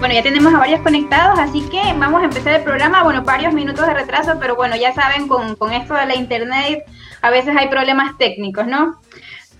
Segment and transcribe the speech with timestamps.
[0.00, 3.04] Bueno, ya tenemos a varios conectados, así que vamos a empezar el programa.
[3.04, 6.84] Bueno, varios minutos de retraso, pero bueno, ya saben, con, con esto de la internet
[7.20, 8.98] a veces hay problemas técnicos, ¿no?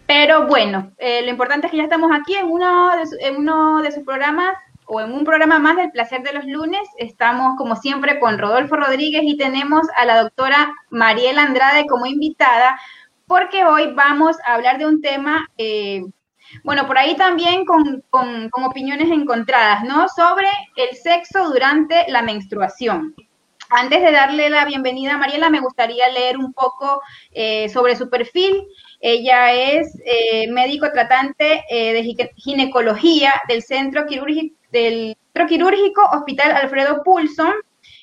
[0.06, 4.56] Pero bueno, eh, lo importante es que ya estamos aquí en uno, de sus programas
[4.86, 6.80] o en un programa más del placer de los lunes.
[6.96, 12.80] Estamos como siempre con Rodolfo Rodríguez y tenemos a la doctora Mariela Andrade como invitada
[13.26, 16.02] porque hoy vamos a hablar de un tema, eh,
[16.64, 20.08] bueno, por ahí también con, con, opiniones encontradas, ¿no?
[20.08, 23.14] Sobre el sexo durante la menstruación.
[23.70, 28.10] Antes de darle la bienvenida a Mariela, me gustaría leer un poco eh, sobre su
[28.10, 28.66] perfil.
[29.00, 37.02] Ella es eh, médico tratante de ginecología del Centro Quirúrgico del Centro Quirúrgico Hospital Alfredo
[37.02, 37.52] Pulson.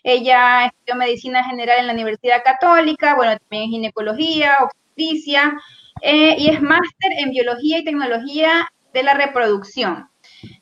[0.04, 5.60] Ella estudió medicina general en la Universidad Católica, bueno, también ginecología, obstetricia,
[6.02, 10.10] eh, y es máster en biología y tecnología de la reproducción.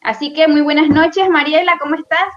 [0.01, 2.27] Así que muy buenas noches, Mariela, ¿cómo estás?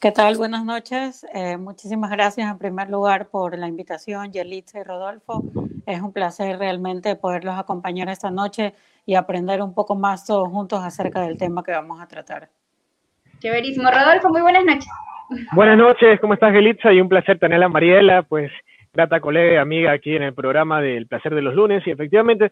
[0.00, 0.36] ¿Qué tal?
[0.36, 1.26] Buenas noches.
[1.34, 5.42] Eh, muchísimas gracias en primer lugar por la invitación, Yelitza y Rodolfo.
[5.86, 8.74] Es un placer realmente poderlos acompañar esta noche
[9.06, 12.48] y aprender un poco más todos juntos acerca del tema que vamos a tratar.
[13.40, 13.90] Chéverísimo.
[13.90, 14.88] Rodolfo, muy buenas noches.
[15.52, 16.92] Buenas noches, ¿cómo estás, Gelitza?
[16.92, 18.50] Y un placer tenerla a Mariela, pues
[18.98, 21.86] grata colega y amiga aquí en el programa del Placer de los Lunes.
[21.86, 22.50] Y efectivamente,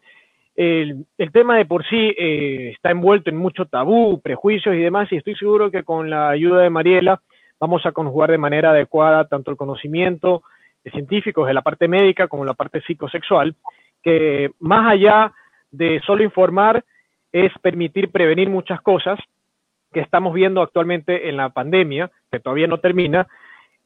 [0.55, 5.17] el, tema de por sí eh, está envuelto en mucho tabú, prejuicios y demás, y
[5.17, 7.21] estoy seguro que con la ayuda de Mariela
[7.59, 10.45] vamos a conjugar de manera adecuada tanto el conocimiento
[10.85, 13.57] de científicos de la parte médica como la parte psicosexual,
[14.01, 15.33] que más allá
[15.73, 16.85] de solo informar
[17.33, 19.19] es permitir prevenir muchas cosas
[19.93, 23.27] que estamos viendo actualmente en la pandemia, que todavía no termina,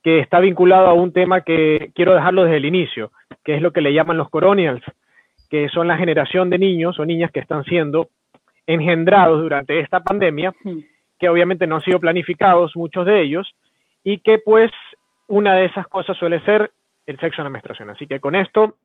[0.02, 3.12] que está vinculado a un tema que quiero dejarlo desde el inicio,
[3.44, 4.82] que es lo que le llaman los coronials,
[5.50, 8.08] que son la generación de niños o niñas que están siendo
[8.66, 10.54] engendrados durante esta pandemia,
[11.18, 13.54] que obviamente no han sido planificados muchos de ellos,
[14.04, 14.70] y que pues
[15.26, 16.70] una de esas cosas suele ser
[17.06, 17.90] el sexo en la menstruación.
[17.90, 18.76] Así que con esto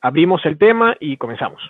[0.00, 1.62] abrimos el tema y comenzamos.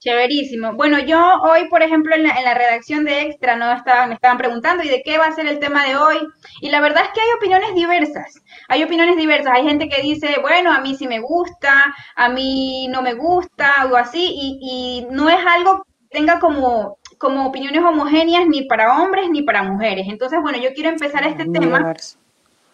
[0.00, 0.72] Chéverísimo.
[0.72, 3.70] Bueno, yo hoy, por ejemplo, en la, redacción de Extra, ¿no?
[3.70, 6.16] Estaban, me estaban preguntando, ¿y de qué va a ser el tema de hoy?
[6.62, 8.42] Y la verdad es que hay opiniones diversas.
[8.68, 9.52] Hay opiniones diversas.
[9.54, 13.74] Hay gente que dice, bueno, a mí sí me gusta, a mí no me gusta,
[13.82, 19.02] algo así, y, y no es algo que tenga como, como opiniones homogéneas ni para
[19.02, 20.06] hombres ni para mujeres.
[20.08, 21.94] Entonces, bueno, yo quiero empezar este tema.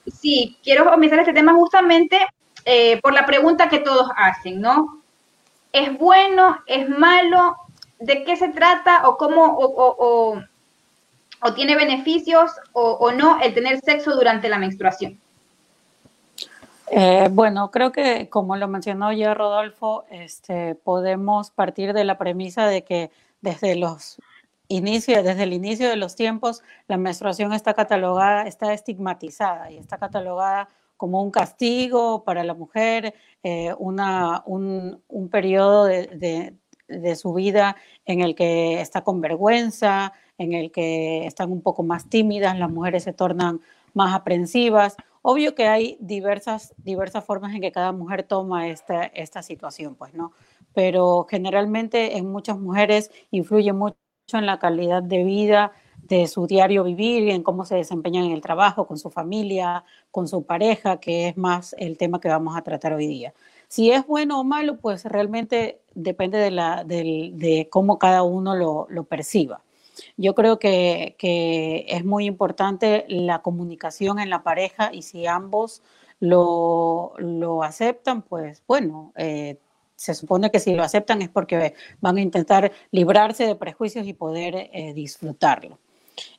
[0.06, 2.20] Sí, quiero empezar este tema justamente
[2.64, 4.95] eh, por la pregunta que todos hacen, ¿no?
[5.72, 6.58] ¿Es bueno?
[6.66, 7.56] ¿Es malo?
[7.98, 9.08] ¿De qué se trata?
[9.08, 9.56] ¿O cómo?
[9.58, 10.42] O,
[11.54, 15.20] tiene beneficios o, no el tener sexo durante la menstruación?
[16.90, 22.66] Eh, bueno, creo que como lo mencionó ya Rodolfo, este, podemos partir de la premisa
[22.66, 23.10] de que
[23.40, 24.18] desde los
[24.68, 29.98] inicios, desde el inicio de los tiempos, la menstruación está catalogada, está estigmatizada y está
[29.98, 36.54] catalogada como un castigo para la mujer, eh, una, un, un, periodo de,
[36.88, 41.82] de, su vida en el que está con vergüenza, en el que están un poco
[41.82, 43.60] más tímidas, las mujeres se tornan
[43.94, 44.96] más aprensivas.
[45.22, 50.14] Obvio que hay diversas, diversas formas en que cada mujer toma esta, esta situación, pues,
[50.14, 50.32] ¿no?
[50.72, 53.96] Pero generalmente en muchas mujeres influye mucho
[54.32, 55.72] en la calidad de vida,
[56.08, 60.28] de su diario vivir, en cómo se desempeñan en el trabajo, con su familia, con
[60.28, 63.34] su pareja, que es más el tema que vamos a tratar hoy día.
[63.68, 68.86] Si es bueno o malo, pues realmente depende de, la, de, cómo cada uno lo,
[68.88, 69.62] lo perciba.
[70.16, 75.82] Yo creo que, que, es muy importante la comunicación en la pareja y si ambos
[76.20, 79.58] lo, lo aceptan, pues bueno, eh,
[79.96, 84.12] se supone que si lo aceptan es porque van a intentar librarse de prejuicios y
[84.12, 85.78] poder eh, disfrutarlo.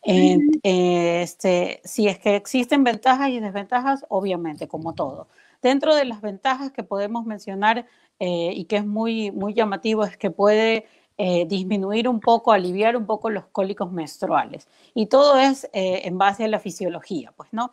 [0.03, 5.27] Este, si es que existen ventajas y desventajas, obviamente, como todo.
[5.61, 7.85] Dentro de las ventajas que podemos mencionar
[8.19, 10.85] eh, y que es muy, muy llamativo es que puede
[11.17, 14.67] eh, disminuir un poco, aliviar un poco los cólicos menstruales.
[14.93, 17.71] Y todo es en base a la fisiología, pues, ¿no?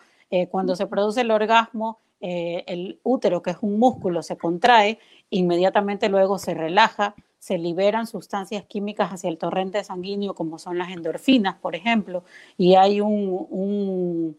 [0.50, 4.99] cuando se produce el orgasmo, el útero, que es un músculo, se contrae
[5.31, 10.88] inmediatamente luego se relaja, se liberan sustancias químicas hacia el torrente sanguíneo, como son las
[10.91, 12.25] endorfinas, por ejemplo,
[12.56, 14.35] y hay un,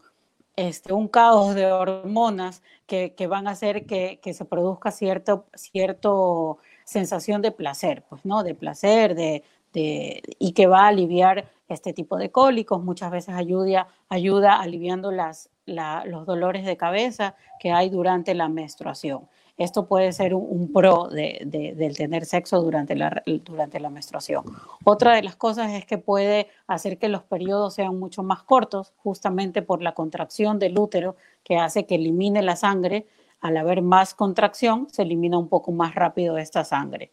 [0.56, 7.42] este, un caos de hormonas que, van a hacer que, se produzca cierta cierto sensación
[7.42, 8.42] de placer, pues, ¿no?
[8.42, 13.86] De placer, de, y que va a aliviar este tipo de cólicos, muchas veces ayuda,
[14.08, 19.28] ayuda aliviando las, los dolores de cabeza que hay durante la menstruación.
[19.56, 24.44] Esto puede ser un, pro de, del tener sexo durante la, durante la menstruación.
[24.84, 28.92] Otra de las cosas es que puede hacer que los periodos sean mucho más cortos,
[28.96, 33.06] justamente por la contracción del útero que hace que elimine la sangre.
[33.40, 37.10] Al haber más contracción, se elimina un poco más rápido esta sangre.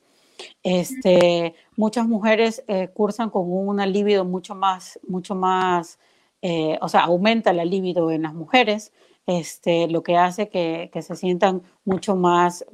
[0.64, 6.00] Este, muchas mujeres eh, cursan con una libido mucho más, mucho más,
[6.42, 8.92] eh, o sea, aumenta la libido en las mujeres
[9.26, 12.66] este, lo que hace que, se sientan mucho más,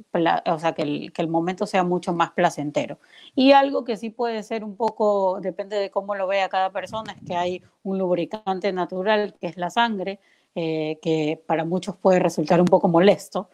[0.46, 2.98] o sea, que el, que el, momento sea mucho más placentero.
[3.34, 7.12] Y algo que sí puede ser un poco, depende de cómo lo vea cada persona,
[7.12, 10.18] es que hay un lubricante natural que es la sangre,
[10.54, 13.48] eh, que para muchos puede resultar un poco molesto,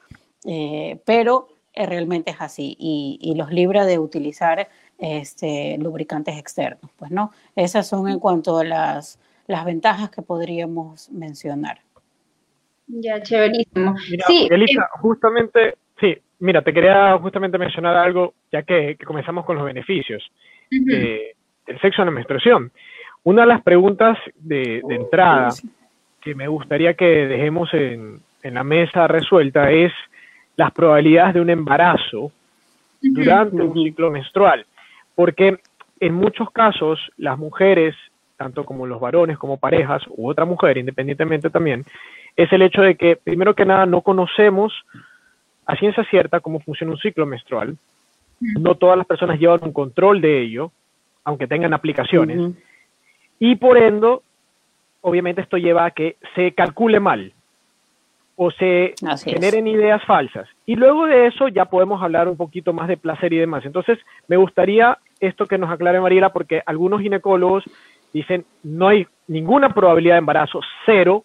[0.47, 6.91] eh, pero realmente es así y, y, los libra de utilizar este, lubricantes externos.
[6.97, 11.86] Pues no, esas son en cuanto a las, las ventajas que podríamos mencionar.
[12.89, 13.97] Ya, chéverísimo.
[14.27, 19.57] sí, Elisa, eh, justamente, sí, mira, te quería justamente mencionar algo, ya que, comenzamos con
[19.57, 20.31] los beneficios
[20.71, 22.71] del sexo en la menstruación.
[23.25, 25.49] Una de las preguntas de, entrada
[26.21, 29.93] que me gustaría que dejemos en, la mesa resuelta es
[30.55, 32.31] las probabilidades de un embarazo
[33.03, 34.65] durante un ciclo menstrual.
[35.17, 35.59] Porque
[35.99, 37.97] en muchos casos las mujeres,
[38.37, 41.85] tanto como los varones como parejas u otra mujer, independientemente también,
[42.37, 44.73] es el hecho de que, primero que nada, no conocemos
[45.65, 47.77] a ciencia cierta cómo funciona un ciclo menstrual.
[48.41, 50.71] No todas las personas llevan un control de ello,
[51.25, 52.55] aunque tengan aplicaciones.
[53.39, 54.19] Y por ende,
[55.01, 57.33] obviamente esto lleva a que se calcule mal
[58.37, 58.95] o se
[59.25, 60.47] generen ideas falsas.
[60.67, 63.65] Y luego de eso ya podemos hablar un poquito más de placer y demás.
[63.65, 63.99] Entonces,
[64.29, 67.65] me gustaría esto que nos aclare Mariela, porque algunos ginecólogos
[68.13, 71.25] dicen no hay ninguna probabilidad de embarazo, cero,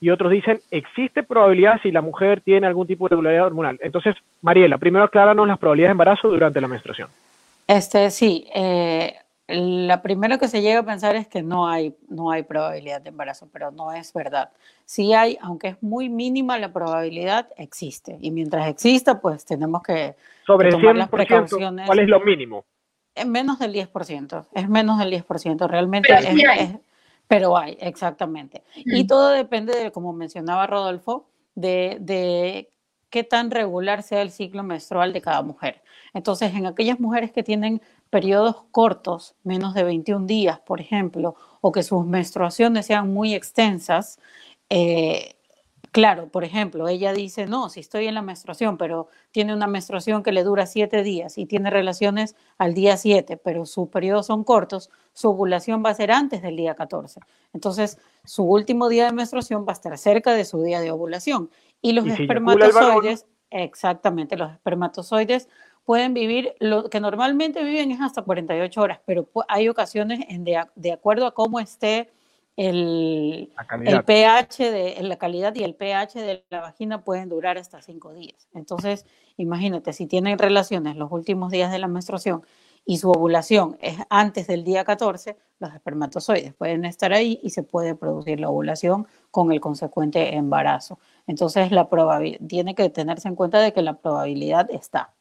[0.00, 3.78] y otros dicen existe probabilidad si la mujer tiene algún tipo de irregularidad hormonal.
[3.82, 7.08] Entonces, Mariela, primero acláranos las probabilidades de embarazo durante la menstruación.
[7.66, 9.14] Este, sí, eh,
[9.48, 13.08] la primera que se llega a pensar es que no hay, no hay probabilidad de
[13.08, 14.50] embarazo, pero no es verdad.
[14.84, 18.18] Sí hay, aunque es muy mínima la probabilidad, existe.
[18.20, 20.14] Y mientras exista, pues tenemos que,
[20.46, 21.86] Sobre tomar las precauciones.
[21.86, 22.64] ¿Cuál es lo mínimo?
[23.14, 26.70] Es menos del 10%, es menos del 10%, realmente es,
[27.28, 28.64] pero hay, exactamente.
[28.74, 32.70] Y todo depende de, como mencionaba Rodolfo, de, de
[33.10, 35.82] qué tan regular sea el ciclo menstrual de cada mujer.
[36.14, 41.70] Entonces, en aquellas mujeres que tienen periodos cortos, menos de 21 días, por ejemplo, o
[41.70, 44.18] que sus menstruaciones sean muy extensas,
[44.70, 45.37] eh,
[45.92, 50.22] Claro, por ejemplo, ella dice, no, si estoy en la menstruación, pero tiene una menstruación
[50.22, 54.44] que le dura siete días y tiene relaciones al día siete, pero sus periodos son
[54.44, 57.20] cortos, su ovulación va a ser antes del día 14.
[57.52, 61.50] Entonces, su último día de menstruación va a estar cerca de su día de ovulación.
[61.80, 65.48] Y los espermatozoides, exactamente, los espermatozoides
[65.84, 70.92] pueden vivir, lo que normalmente viven es hasta 48 horas, pero hay ocasiones en de
[70.92, 72.10] acuerdo a cómo esté
[72.58, 73.52] el,
[73.84, 78.12] el, pH de la calidad y el pH de la vagina pueden durar hasta cinco
[78.12, 78.48] días.
[78.52, 79.06] Entonces,
[79.36, 82.42] imagínate, si tienen relaciones los últimos días de la menstruación
[82.84, 87.62] y su ovulación es antes del día 14, los espermatozoides pueden estar ahí y se
[87.62, 90.98] puede producir la ovulación con el consecuente embarazo.
[91.28, 91.88] Entonces, la
[92.48, 95.14] tiene que tenerse en cuenta de que la probabilidad está.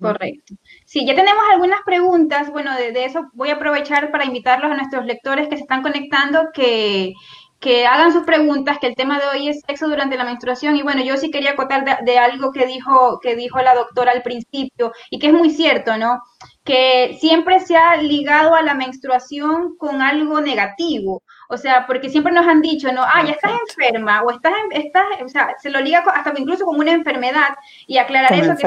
[0.00, 0.54] Correcto.
[0.84, 2.50] Sí, ya tenemos algunas preguntas.
[2.50, 6.50] Bueno, de, eso voy a aprovechar para invitarlos a nuestros lectores que se están conectando
[6.52, 7.14] que,
[7.62, 10.76] que hagan sus preguntas, que el tema de hoy es sexo durante la menstruación.
[10.76, 14.22] Y bueno, yo sí quería acotar de, algo que dijo, que dijo la doctora al
[14.22, 16.20] principio y que es muy cierto, ¿no?
[16.64, 21.22] Que siempre se ha ligado a la menstruación con algo negativo.
[21.48, 23.02] O sea, porque siempre nos han dicho, ¿no?
[23.02, 26.78] Ah, ya estás enferma o estás, estás o sea, se lo liga hasta incluso con
[26.78, 27.54] una enfermedad
[27.86, 28.66] y aclarar eso que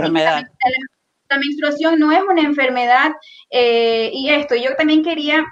[1.30, 3.12] la menstruación no es una enfermedad
[3.50, 5.44] eh, y esto, yo también quería,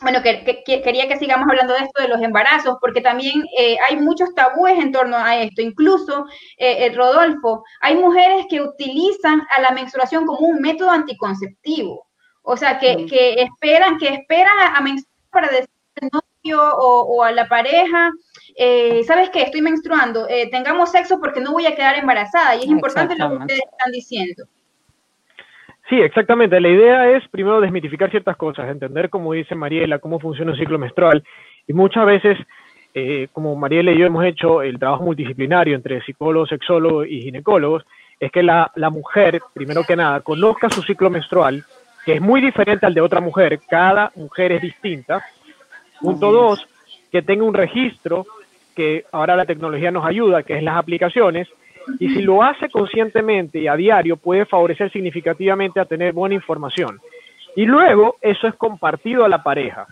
[0.00, 3.96] bueno, que, quería que sigamos hablando de esto de los embarazos, porque también eh, hay
[3.96, 6.26] muchos tabúes en torno a esto, incluso,
[6.58, 12.06] eh, Rodolfo, hay mujeres que utilizan a la menstruación como un método anticonceptivo,
[12.42, 15.70] o sea, que, que esperan, que esperan a, menstruar para decir
[16.00, 18.12] al novio o, a la pareja,
[19.04, 19.42] ¿sabes qué?
[19.42, 22.54] Estoy menstruando, tengamos sexo porque no voy a quedar embarazada.
[22.54, 24.44] Y es importante lo que ustedes están diciendo.
[25.88, 26.60] Sí, exactamente.
[26.60, 30.78] La idea es primero desmitificar ciertas cosas, entender, como dice Mariela, cómo funciona el ciclo
[30.78, 31.22] menstrual.
[31.66, 32.38] Y muchas veces,
[32.92, 37.84] eh, como Mariela y yo hemos hecho el trabajo multidisciplinario entre psicólogos, sexólogos y ginecólogos,
[38.18, 41.62] es que la, la mujer, primero que nada, conozca su ciclo menstrual,
[42.04, 43.60] que es muy diferente al de otra mujer.
[43.68, 45.24] Cada mujer es distinta.
[46.00, 46.66] Punto dos,
[47.12, 48.26] que tenga un registro
[48.74, 51.48] que ahora la tecnología nos ayuda, que es las aplicaciones,
[51.98, 57.00] Y si lo hace conscientemente y a diario, puede favorecer significativamente a tener buena información.
[57.54, 59.86] Y luego eso es compartido a la pareja,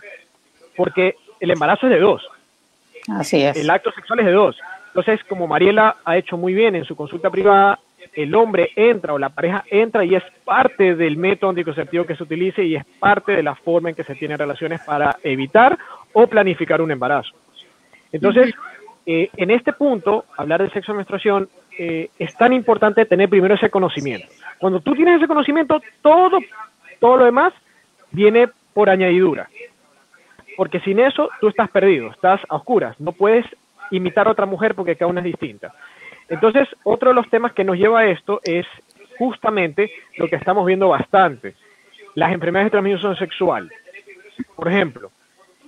[0.75, 2.27] porque el embarazo es de dos.
[3.07, 3.57] Así es.
[3.57, 4.57] El acto sexual es de dos.
[4.87, 7.79] Entonces, como Mariela ha hecho muy bien en su consulta privada,
[8.13, 12.23] el hombre entra o la pareja entra y es parte del método anticonceptivo que se
[12.23, 15.77] utilice y es parte de la forma en que se tienen relaciones para evitar
[16.13, 17.33] o planificar un embarazo.
[18.11, 18.53] Entonces,
[19.05, 23.55] eh, en este punto, hablar del sexo de menstruación, eh, es tan importante tener primero
[23.55, 24.27] ese conocimiento.
[24.59, 26.39] Cuando tú tienes ese conocimiento, todo,
[26.99, 27.53] todo lo demás
[28.11, 29.49] viene por añadidura.
[30.55, 33.45] Porque sin eso tú estás perdido, estás a oscuras, no puedes
[33.91, 35.73] imitar a otra mujer porque cada una es distinta.
[36.29, 38.65] Entonces, otro de los temas que nos lleva a esto es
[39.17, 41.55] justamente lo que estamos viendo bastante,
[42.15, 43.69] las enfermedades de transmisión sexual.
[44.55, 45.11] Por ejemplo,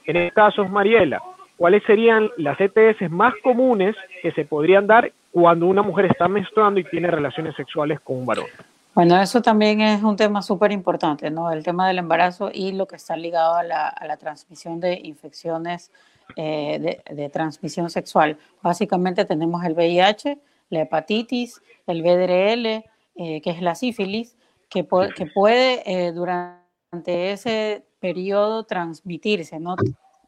[0.06, 1.22] en este caso, Mariela,
[1.58, 6.80] ¿cuáles serían las ETS más comunes que se podrían dar cuando una mujer está menstruando
[6.80, 8.48] y tiene relaciones sexuales con un varón?
[8.96, 11.52] Bueno, eso también es un tema súper importante, ¿no?
[11.52, 15.00] El tema del embarazo y lo que está ligado a la, a la transmisión de
[15.04, 15.92] infecciones
[16.36, 18.40] eh, de, transmisión sexual.
[18.64, 20.40] Básicamente tenemos el VIH,
[20.72, 22.84] la hepatitis, el VDRL,
[23.16, 24.36] eh, que es la sífilis,
[24.70, 29.76] que, que puede eh, durante ese periodo transmitirse, ¿no?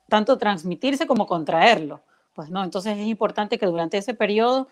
[0.08, 2.02] Tanto transmitirse como contraerlo.
[2.36, 4.68] Pues no, entonces es importante que durante ese periodo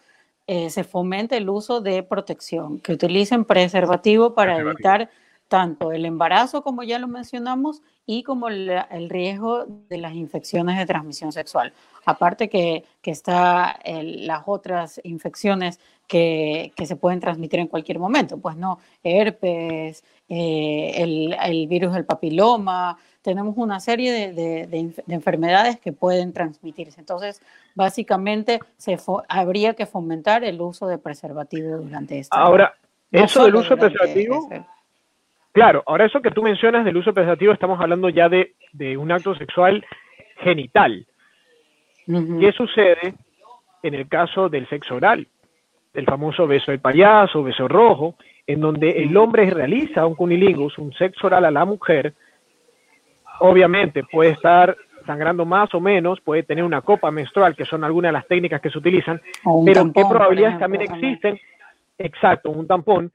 [0.48, 5.10] se fomente el uso de protección, que utilicen preservativo para evitar
[5.48, 10.86] tanto el embarazo, como ya lo mencionamos, y como el riesgo de las infecciones de
[10.86, 11.74] transmisión sexual.
[12.06, 18.38] Aparte que, que está las otras infecciones que, que, se pueden transmitir en cualquier momento,
[18.38, 25.14] pues no, herpes, eh, el, el, virus del papiloma, tenemos una serie de, de, de,
[25.14, 27.00] enfermedades que pueden transmitirse.
[27.00, 27.42] Entonces,
[27.76, 28.98] básicamente, se
[29.28, 32.74] habría que fomentar el uso de preservativo durante este Ahora,
[33.12, 34.50] eso del uso preservativo...
[35.58, 38.54] Claro, ahora eso que tú mencionas del uso preservativo, estamos hablando ya de,
[38.96, 39.84] un acto sexual
[40.38, 41.08] genital.
[42.06, 43.16] ¿Qué sucede
[43.82, 45.28] en el caso del sexo oral?
[45.96, 48.14] El famoso beso del payaso, beso rojo,
[48.46, 52.14] en donde el hombre realiza un cunilingus, un sexo oral a la mujer,
[53.40, 54.76] obviamente puede estar
[55.06, 58.62] sangrando más o menos, puede tener una copa menstrual, que son algunas de las técnicas
[58.62, 59.22] que se utilizan,
[59.66, 61.40] pero ¿qué probabilidades también existen?
[61.98, 63.12] Exacto, un tampón,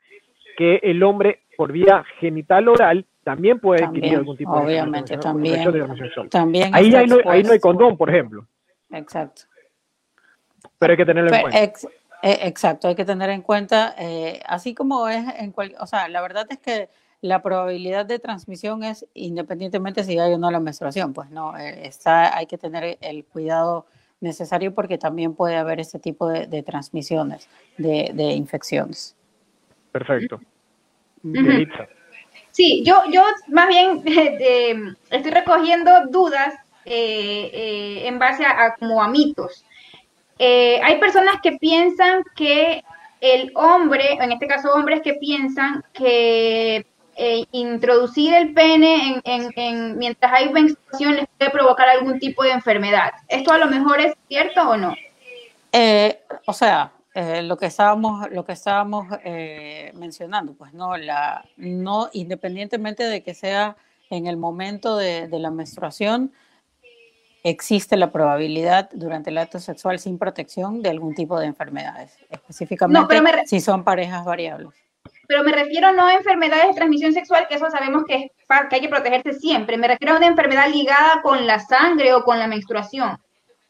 [0.56, 5.64] que el hombre por vía genital oral también puede adquirir algún tipo de obviamente también,
[6.28, 8.46] también ahí, no, ahí no hay condón por ejemplo.
[8.90, 9.42] Exacto.
[10.78, 11.58] Pero hay que tenerlo en cuenta.
[11.62, 16.08] eh, exacto hay que tener en cuenta eh, así como es en cual, o sea
[16.08, 16.88] la verdad es que
[17.22, 21.86] la probabilidad de transmisión es independientemente si hay o no la menstruación pues no eh,
[21.86, 23.86] está hay que tener el cuidado
[24.20, 29.16] necesario porque también puede haber este tipo de, transmisiones de, de infecciones.
[29.90, 30.40] Perfecto.
[32.52, 34.02] Sí, yo, yo más bien
[35.10, 39.64] estoy recogiendo dudas eh, eh, en base a, como a mitos.
[40.38, 42.82] Eh, hay personas que piensan que
[43.20, 46.84] el hombre, en este caso hombres que piensan que
[47.52, 53.12] introducir el pene en, mientras hay menstruación les puede provocar algún tipo de enfermedad.
[53.28, 54.94] ¿Esto a lo mejor es cierto o no?
[56.46, 62.08] o sea, eh, lo que estábamos, lo que estábamos eh, mencionando, pues no, la, no,
[62.14, 63.76] independientemente de que sea
[64.08, 66.32] en el momento de, la menstruación,
[67.44, 73.46] existe la probabilidad durante el acto sexual sin protección de algún tipo de enfermedades, específicamente
[73.46, 74.81] si son parejas variables.
[75.28, 78.30] Pero me refiero no a enfermedades de transmisión sexual, que eso sabemos que, es,
[78.68, 82.24] que hay que protegerse siempre, me refiero a una enfermedad ligada con la sangre o
[82.24, 83.16] con la menstruación.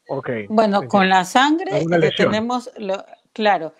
[0.08, 0.46] Okay.
[0.48, 1.84] Bueno, con la sangre
[2.16, 3.72] tenemos, lo, Claro.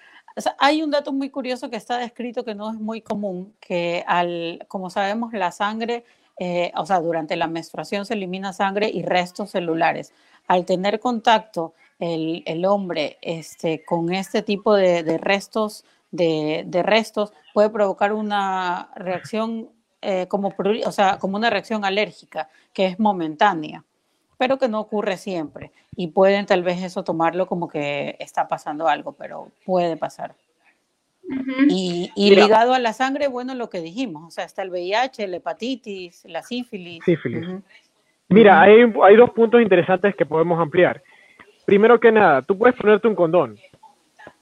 [0.59, 4.65] hay un dato muy curioso que está descrito que no es muy común, que al,
[4.69, 6.05] como sabemos, la sangre,
[6.39, 10.13] eh, o sea, durante la menstruación se elimina sangre y restos celulares.
[10.49, 17.71] Al tener contacto el, el hombre este, con este tipo de, restos, de, restos, puede
[17.71, 20.55] provocar una reacción eh, como,
[20.87, 23.85] o sea, como una reacción alérgica, que es momentánea
[24.43, 25.71] pero que no ocurre siempre.
[25.95, 30.35] Y pueden tal vez eso tomarlo como que está pasando algo, pero puede pasar.
[31.69, 35.37] Y, ligado a la sangre, bueno, lo que dijimos, o sea, está el VIH, la
[35.37, 37.05] hepatitis, la sífilis.
[37.05, 37.47] Sífilis.
[38.31, 41.01] Mira, hay, hay dos puntos interesantes que podemos ampliar.
[41.65, 43.57] Primero que nada, tú puedes ponerte un condón,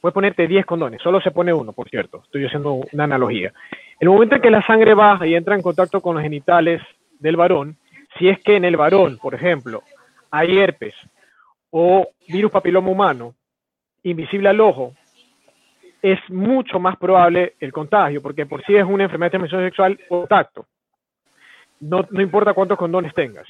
[0.00, 3.52] puedes ponerte 10 condones, solo se pone uno, por cierto, estoy haciendo una analogía.
[3.98, 6.80] El momento en que la sangre baja y entra en contacto con los genitales
[7.18, 7.76] del varón,
[8.18, 9.82] si es que en el varón, por ejemplo,
[10.30, 10.94] hay herpes
[11.70, 13.34] o virus papiloma humano
[14.02, 14.94] invisible al ojo,
[16.02, 20.00] es mucho más probable el contagio, porque por sí es una enfermedad de transmisión sexual
[20.08, 20.66] contacto.
[21.80, 23.46] No, no importa cuántos condones tengas.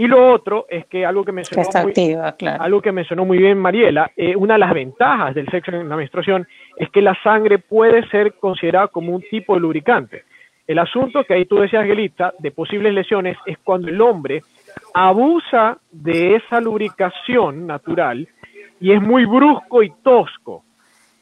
[0.00, 2.16] Y lo otro es que algo que mencionó, muy,
[2.58, 5.96] algo que mencionó muy bien Mariela, eh, una de las ventajas del sexo en la
[5.96, 10.24] menstruación es que la sangre puede ser considerada como un tipo de lubricante.
[10.66, 14.42] El asunto que ahí tú decías, Gelita, de posibles lesiones es cuando el hombre
[14.94, 18.26] abusa de esa lubricación natural
[18.80, 20.64] y es muy brusco y tosco.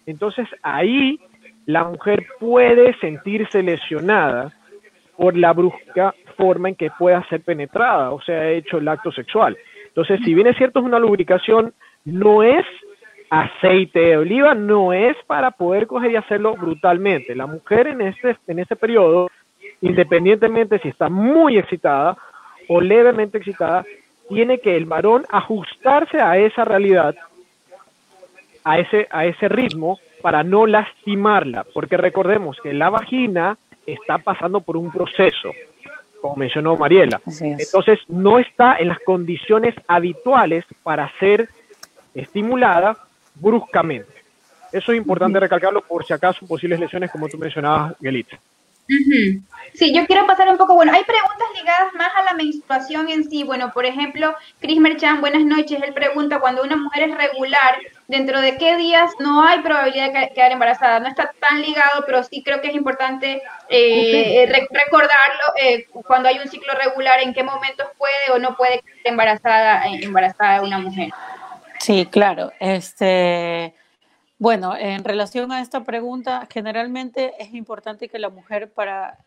[0.06, 1.18] Entonces ahí
[1.66, 4.52] la mujer puede sentirse lesionada
[5.18, 9.58] por la brusca forma en que pueda ser penetrada, o sea, hecho el acto sexual.
[9.88, 12.64] Entonces, si bien es cierto, es una lubricación, no es
[13.28, 17.34] aceite de oliva, no es para poder coger y hacerlo brutalmente.
[17.34, 19.28] La mujer en este, en este periodo,
[19.80, 22.16] independientemente si está muy excitada
[22.68, 23.84] o levemente excitada,
[24.28, 27.16] tiene que el varón ajustarse a esa realidad,
[28.62, 33.58] a ese, a ese ritmo, para no lastimarla, porque recordemos que la vagina
[33.92, 35.52] está pasando por un proceso,
[36.20, 37.20] como mencionó Mariela.
[37.40, 41.48] Entonces, no está en las condiciones habituales para ser
[42.14, 42.96] estimulada
[43.34, 44.12] bruscamente.
[44.72, 48.38] Eso es importante recalcarlo por si acaso posibles lesiones, como tú mencionabas, Gelitza.
[49.74, 53.28] Sí, yo quiero pasar un poco, bueno, hay preguntas ligadas más a la menstruación en
[53.28, 53.44] sí.
[53.44, 57.76] Bueno, por ejemplo, Chris Merchan, buenas noches, él pregunta, cuando una mujer es regular,
[58.08, 60.98] ¿dentro de qué días no hay probabilidad de quedar embarazada?
[60.98, 66.38] No está tan ligado, pero sí creo que es importante eh, recordarlo eh, cuando hay
[66.38, 70.78] un ciclo regular, en qué momentos puede o no puede quedar embarazada, eh, embarazada una
[70.78, 71.10] mujer.
[71.78, 72.50] Sí, claro.
[72.58, 73.74] Este
[74.40, 79.18] bueno, en relación a esta pregunta, generalmente es importante que la mujer para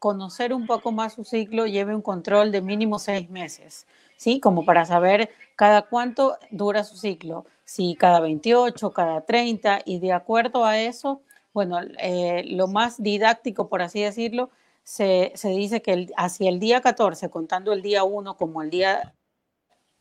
[0.00, 4.40] conocer un poco más su ciclo lleve un control de mínimo seis meses, ¿sí?
[4.40, 10.12] Como para saber cada cuánto dura su ciclo, si cada 28, cada 30, y de
[10.12, 11.22] acuerdo a eso,
[11.54, 14.50] bueno, eh, lo más didáctico, por así decirlo,
[14.84, 19.14] se, se dice que hacia el día 14, contando el día 1 como el día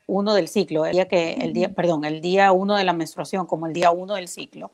[0.06, 3.46] uno del ciclo, el día que, el día, perdón, el día uno de la menstruación
[3.46, 4.72] como el día uno del ciclo.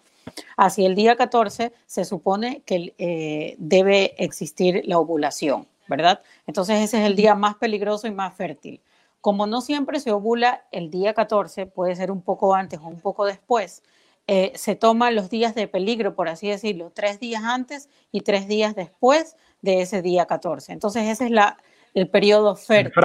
[0.56, 6.22] Hacia el día 14 se supone que eh, debe existir la ovulación, ¿verdad?
[6.48, 8.82] Entonces ese es el día más peligroso y más fértil.
[9.28, 13.02] Como no siempre se ovula el día 14, puede ser un poco antes o un
[13.02, 13.84] poco después,
[14.26, 18.48] eh, se toman los días de peligro, por así decirlo, tres días antes y tres
[18.48, 20.72] días después de ese día 14.
[20.72, 21.58] Entonces ese es la,
[21.94, 23.04] el periodo fértil.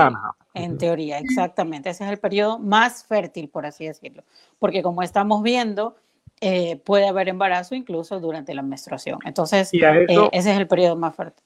[0.54, 1.90] En teoría, exactamente.
[1.90, 4.22] Ese es el periodo más fértil, por así decirlo.
[4.60, 5.96] Porque como estamos viendo,
[6.40, 9.18] eh, puede haber embarazo incluso durante la menstruación.
[9.24, 11.44] Entonces, eh, ese es el periodo más fértil.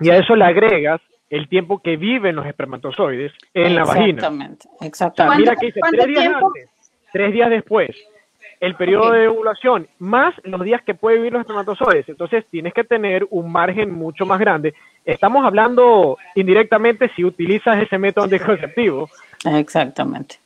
[0.00, 1.02] Y a eso le agregas
[1.34, 4.06] el tiempo que viven los espermatozoides en la vagina.
[4.06, 5.40] Exactamente, exactamente.
[5.40, 6.68] Mira que dice, tres días antes,
[7.12, 7.90] tres días después,
[8.60, 12.08] el periodo de ovulación, más los días que puede vivir los espermatozoides.
[12.08, 14.74] Entonces tienes que tener un margen mucho más grande.
[15.04, 19.10] Estamos hablando indirectamente si utilizas ese método anticonceptivo.
[19.44, 20.36] Exactamente.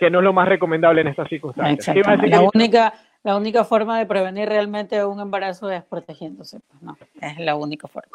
[0.00, 1.94] Que no es lo más recomendable en estas circunstancias.
[2.22, 6.60] La única, la única forma de prevenir realmente un embarazo es protegiéndose.
[6.60, 8.10] Pues no, es la única forma.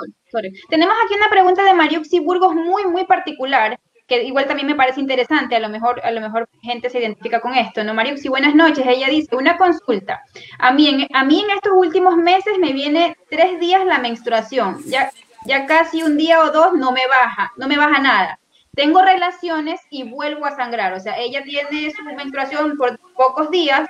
[0.69, 4.99] Tenemos aquí una pregunta de Mariuxi Burgos muy, muy particular que igual también me parece
[4.99, 7.93] interesante, a lo mejor, a lo mejor gente se identifica con esto, ¿no?
[7.93, 8.85] Mariuxi, buenas noches.
[8.85, 10.21] Ella dice, una consulta.
[10.59, 14.83] A mí, en, a mí en estos últimos meses me viene tres días la menstruación.
[14.85, 15.11] Ya,
[15.45, 18.39] ya casi un día o dos no me baja, no me baja nada.
[18.75, 20.93] Tengo relaciones y vuelvo a sangrar.
[20.93, 23.89] O sea, ella tiene su menstruación por pocos días,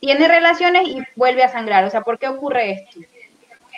[0.00, 1.84] tiene relaciones y vuelve a sangrar.
[1.84, 3.00] O sea, ¿por qué ocurre esto?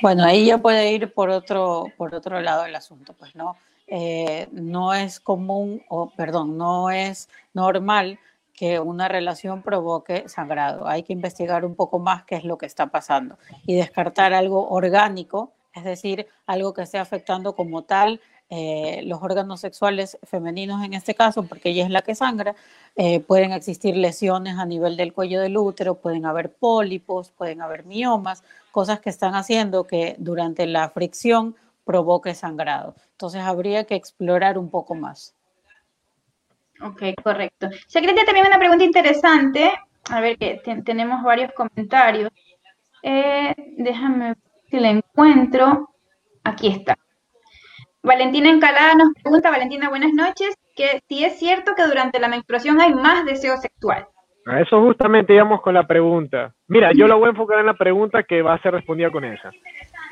[0.01, 3.57] Bueno, ahí ya puede ir por otro, por otro lado del asunto, pues, ¿no?
[3.87, 8.19] Eh, no es común, o perdón, no es normal
[8.55, 10.87] que una relación provoque sangrado.
[10.87, 14.69] Hay que investigar un poco más qué es lo que está pasando y descartar algo
[14.71, 18.21] orgánico, es decir, algo que esté afectando como tal
[18.55, 22.55] eh, los órganos sexuales femeninos en este caso, porque ella es la que sangra,
[22.97, 27.87] eh, pueden existir lesiones a nivel del cuello del útero, pueden haber pólipos, pueden haber
[27.87, 32.95] miomas, cosas que están haciendo que durante la fricción provoque sangrado.
[33.13, 35.35] Entonces habría que explorar un poco más.
[36.83, 37.71] Ok, correcto.
[37.87, 39.73] Secretaria, también una pregunta interesante.
[40.11, 42.31] A ver, que tenemos varios comentarios.
[43.03, 44.39] Eh, déjame ver
[44.69, 45.89] si la encuentro.
[46.45, 46.99] Aquí está.
[48.03, 52.81] Valentina Encalada nos pregunta, Valentina, buenas noches, que si es cierto que durante la menstruación
[52.81, 54.07] hay más deseo sexual.
[54.47, 56.53] A eso justamente íbamos con la pregunta.
[56.67, 59.25] Mira, yo la voy a enfocar en la pregunta que va a ser respondida con
[59.25, 59.53] esa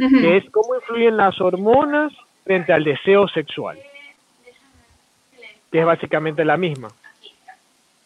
[0.09, 2.13] que es cómo influyen las hormonas
[2.45, 3.79] frente al deseo sexual,
[5.71, 6.89] que es básicamente la misma.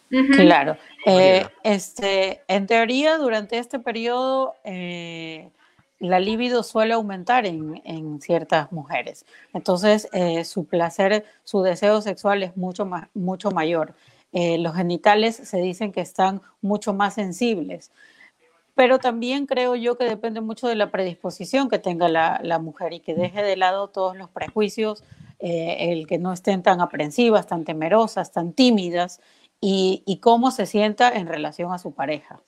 [0.09, 0.77] Claro.
[1.05, 5.49] Eh, este, en teoría, durante este periodo, eh,
[5.99, 9.25] la libido suele aumentar en, ciertas mujeres.
[9.53, 13.95] Entonces, eh, su placer, su deseo sexual es mucho, mucho mayor.
[14.33, 17.91] los genitales se dicen que están mucho más sensibles.
[18.75, 22.91] Pero también creo yo que depende mucho de la predisposición que tenga la, la mujer
[22.91, 25.03] y que deje de lado todos los prejuicios,
[25.39, 29.21] el que no estén tan aprensivas, tan temerosas, tan tímidas
[29.61, 32.41] y, cómo se sienta en relación a su pareja,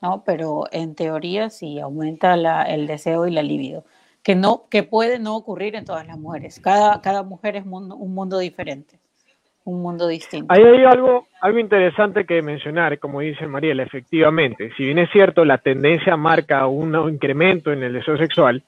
[0.00, 0.22] ¿no?
[0.24, 2.34] Pero en teoría sí aumenta
[2.64, 3.84] el deseo y la libido,
[4.22, 6.60] que, no, que puede no ocurrir en todas las mujeres.
[6.60, 8.98] Cada, cada mujer es un mundo diferente,
[9.64, 10.52] un mundo distinto.
[10.52, 15.44] Ahí hay algo, algo interesante que mencionar, como dice Mariela, efectivamente, si bien es cierto,
[15.44, 18.62] la tendencia marca un incremento en el deseo sexual,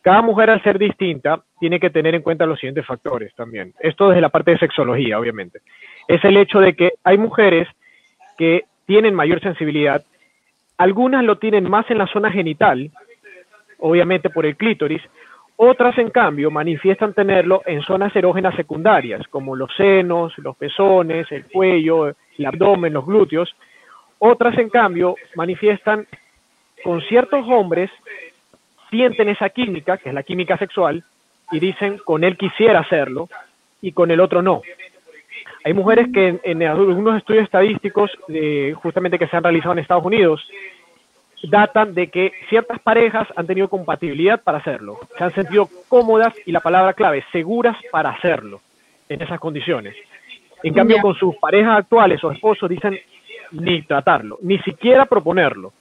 [0.00, 3.72] cada mujer al ser distinta tiene que tener en cuenta los siguientes factores también.
[3.78, 5.60] Esto desde la parte de sexología, obviamente
[6.08, 7.68] es el hecho de que hay mujeres
[8.36, 10.02] que tienen mayor sensibilidad,
[10.82, 12.90] algunas lo tienen más en la zona genital,
[13.78, 15.00] obviamente por el clítoris,
[15.56, 21.44] otras en cambio manifiestan tenerlo en zonas erógenas secundarias, como los senos, los pezones, el
[21.44, 23.54] cuello, el abdomen, los glúteos.
[24.18, 26.04] Otras en cambio manifiestan
[26.82, 27.90] con ciertos hombres,
[28.90, 31.04] sienten esa química, que es la química sexual,
[31.52, 33.28] y dicen con él quisiera hacerlo
[33.80, 34.62] y con el otro no.
[35.64, 38.10] Hay mujeres que en, algunos estudios estadísticos,
[38.74, 40.44] justamente que se han realizado en Estados Unidos,
[41.42, 46.52] datan de que ciertas parejas han tenido compatibilidad para hacerlo, se han sentido cómodas y
[46.52, 48.60] la palabra clave, seguras para hacerlo
[49.08, 49.94] en esas condiciones.
[50.62, 52.98] En cambio, con sus parejas actuales o esposos dicen
[53.50, 55.72] ni tratarlo, ni siquiera proponerlo.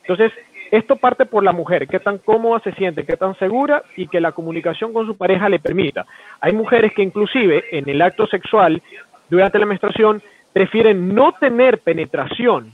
[0.00, 0.32] Entonces,
[0.70, 4.20] esto parte por la mujer, qué tan cómoda se siente, qué tan segura y que
[4.20, 6.06] la comunicación con su pareja le permita.
[6.40, 8.80] Hay mujeres que inclusive en el acto sexual
[9.28, 10.22] durante la menstruación
[10.52, 12.72] prefieren no tener penetración,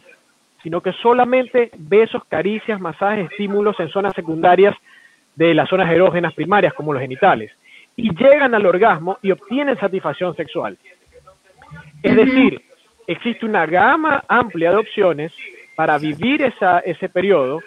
[0.63, 4.75] sino que solamente besos, caricias, masajes, estímulos en zonas secundarias
[5.35, 7.53] de las zonas erógenas primarias, como los genitales,
[7.97, 10.77] y llegan al orgasmo y obtienen satisfacción sexual.
[12.03, 12.63] Es decir,
[13.07, 15.33] existe una gama amplia de opciones
[15.77, 17.61] para vivir esa, ese periodo,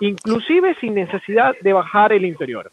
[0.00, 2.70] inclusive sin necesidad de bajar el interior.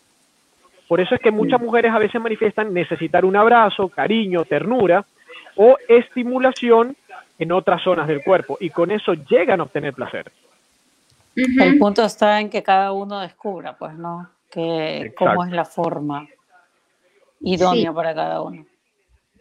[0.87, 5.05] Por eso es que muchas mujeres a veces manifiestan necesitar un abrazo, cariño, ternura,
[5.55, 6.95] o estimulación
[7.39, 10.31] en otras zonas del cuerpo y con eso llegan a obtener placer.
[11.35, 14.29] El punto está en que cada uno descubra, pues, ¿no?
[14.51, 16.27] Que cómo es la forma
[17.39, 18.65] idónea para cada uno.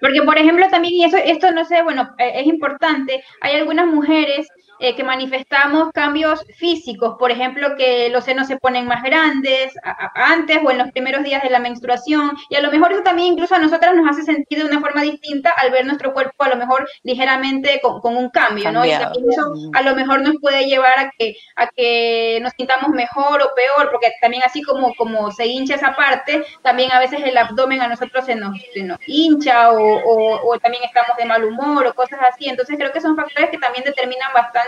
[0.00, 3.86] Porque, por ejemplo, también, y eso, esto no sé, bueno, eh, es importante, hay algunas
[3.86, 4.46] mujeres
[4.80, 9.74] eh, que manifestamos cambios físicos, por ejemplo, que los senos se ponen más grandes
[10.14, 13.32] antes o en los primeros días de la menstruación, y a lo mejor eso también
[13.32, 16.48] incluso a nosotras nos hace sentir de una forma distinta al ver nuestro cuerpo a
[16.48, 18.84] lo mejor ligeramente con, un cambio, ¿no?
[18.84, 22.90] Y también eso a lo mejor nos puede llevar a que, a que nos sintamos
[22.90, 27.20] mejor o peor, porque también así como, como se hincha esa parte, también a veces
[27.24, 31.44] el abdomen a nosotros se nos, se nos hincha o, o también estamos de mal
[31.44, 34.67] humor o cosas así, entonces creo que son factores que también determinan bastante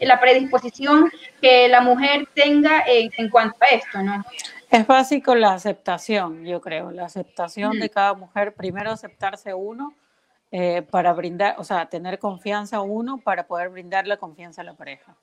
[0.00, 4.24] la predisposición que la mujer tenga en, cuanto a esto, ¿no?
[4.70, 9.94] Es básico la aceptación, yo creo, la aceptación de cada mujer, primero aceptarse uno
[10.50, 14.74] eh, para brindar, o sea, tener confianza uno para poder brindar la confianza a la
[14.74, 15.14] pareja.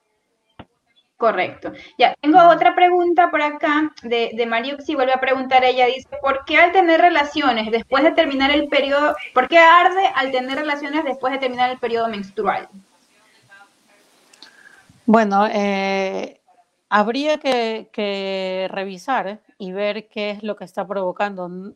[1.20, 1.74] Correcto.
[1.98, 6.46] Ya, tengo otra pregunta por acá de, de Mariuxi, vuelve a preguntar, ella dice, ¿por
[6.46, 11.04] qué al tener relaciones después de terminar el periodo, por qué arde al tener relaciones
[11.04, 12.70] después de terminar el periodo menstrual?
[15.12, 16.40] Bueno, eh,
[16.88, 21.74] habría que, revisar y ver qué es lo que está provocando.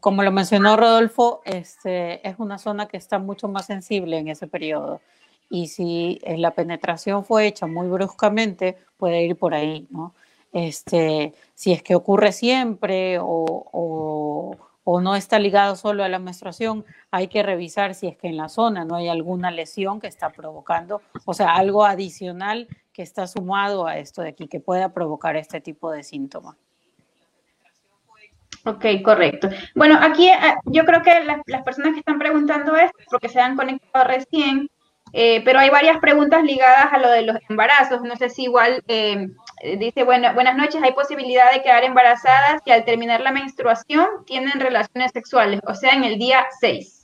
[0.00, 4.46] Como lo mencionó Rodolfo, este, es una zona que está mucho más sensible en ese
[4.46, 5.02] periodo.
[5.50, 10.14] Y si la penetración fue hecha muy bruscamente, puede ir por ahí, ¿no?
[10.50, 14.56] Este, si es que ocurre siempre o o
[14.98, 18.48] no está ligado solo a la menstruación, hay que revisar si es que en la
[18.48, 23.86] zona no hay alguna lesión que está provocando, o sea, algo adicional que está sumado
[23.86, 26.56] a esto de aquí, que pueda provocar este tipo de síntomas.
[28.64, 29.48] Ok, correcto.
[29.74, 33.56] Bueno, aquí eh, yo creo que las, personas que están preguntando esto, porque se han
[33.56, 34.68] conectado recién,
[35.12, 38.02] eh, pero hay varias preguntas ligadas a lo de los embarazos.
[38.02, 39.28] No sé si igual eh,
[39.78, 44.58] dice, bueno, buenas noches, hay posibilidad de quedar embarazadas que al terminar la menstruación tienen
[44.58, 47.00] relaciones sexuales, o sea, en el día 6.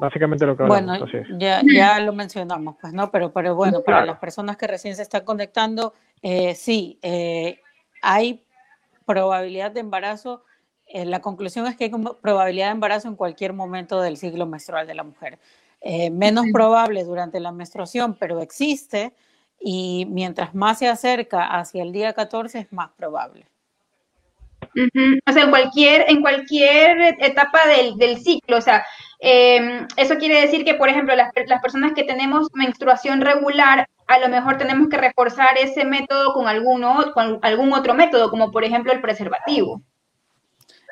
[0.00, 0.98] Básicamente lo que hablamos.
[0.98, 3.10] Bueno, ya, ya lo mencionamos, pues, ¿no?
[3.10, 7.60] Pero, pero bueno, para las personas que recién se están conectando, eh, sí, eh,
[8.00, 8.42] hay
[9.04, 10.42] probabilidad de embarazo.
[10.92, 11.90] la conclusión es que hay
[12.22, 15.38] probabilidad de embarazo en cualquier momento del ciclo menstrual de la mujer.
[15.82, 19.12] eh, menos probable durante la menstruación, pero existe,
[19.60, 23.46] y mientras más se acerca hacia el día 14 es más probable.
[25.26, 28.84] O sea, en cualquier, en cualquier etapa del, del ciclo, o sea,
[29.18, 34.18] em, eso quiere decir que, por ejemplo, las, las, personas que tenemos menstruación regular, a
[34.18, 38.64] lo mejor tenemos que reforzar ese método con, alguno, con algún otro método, como por
[38.64, 39.82] ejemplo el preservativo.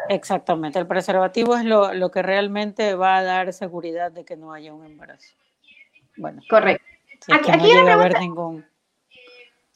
[0.08, 4.52] Exactamente, el preservativo es lo, lo que realmente va a dar seguridad de que no
[4.52, 5.34] haya un embarazo.
[6.16, 6.87] Bueno, correcto.
[7.32, 8.64] Aquí, no llega a haber ningún,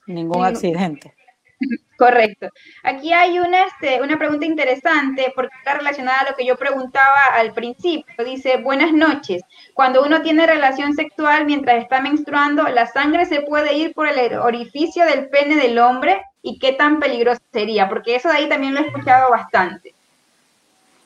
[0.06, 1.14] ningún accidente.
[1.98, 2.48] Correcto.
[2.82, 7.26] Aquí hay una, este, una pregunta interesante porque está relacionada a lo que yo preguntaba
[7.34, 8.24] al principio.
[8.24, 9.42] Dice, buenas noches.
[9.72, 14.34] Cuando uno tiene relación sexual mientras está menstruando, ¿la sangre se puede ir por el
[14.36, 16.22] orificio del pene del hombre?
[16.42, 17.88] ¿Y qué tan peligroso sería?
[17.88, 19.94] Porque eso de ahí también lo he escuchado bastante.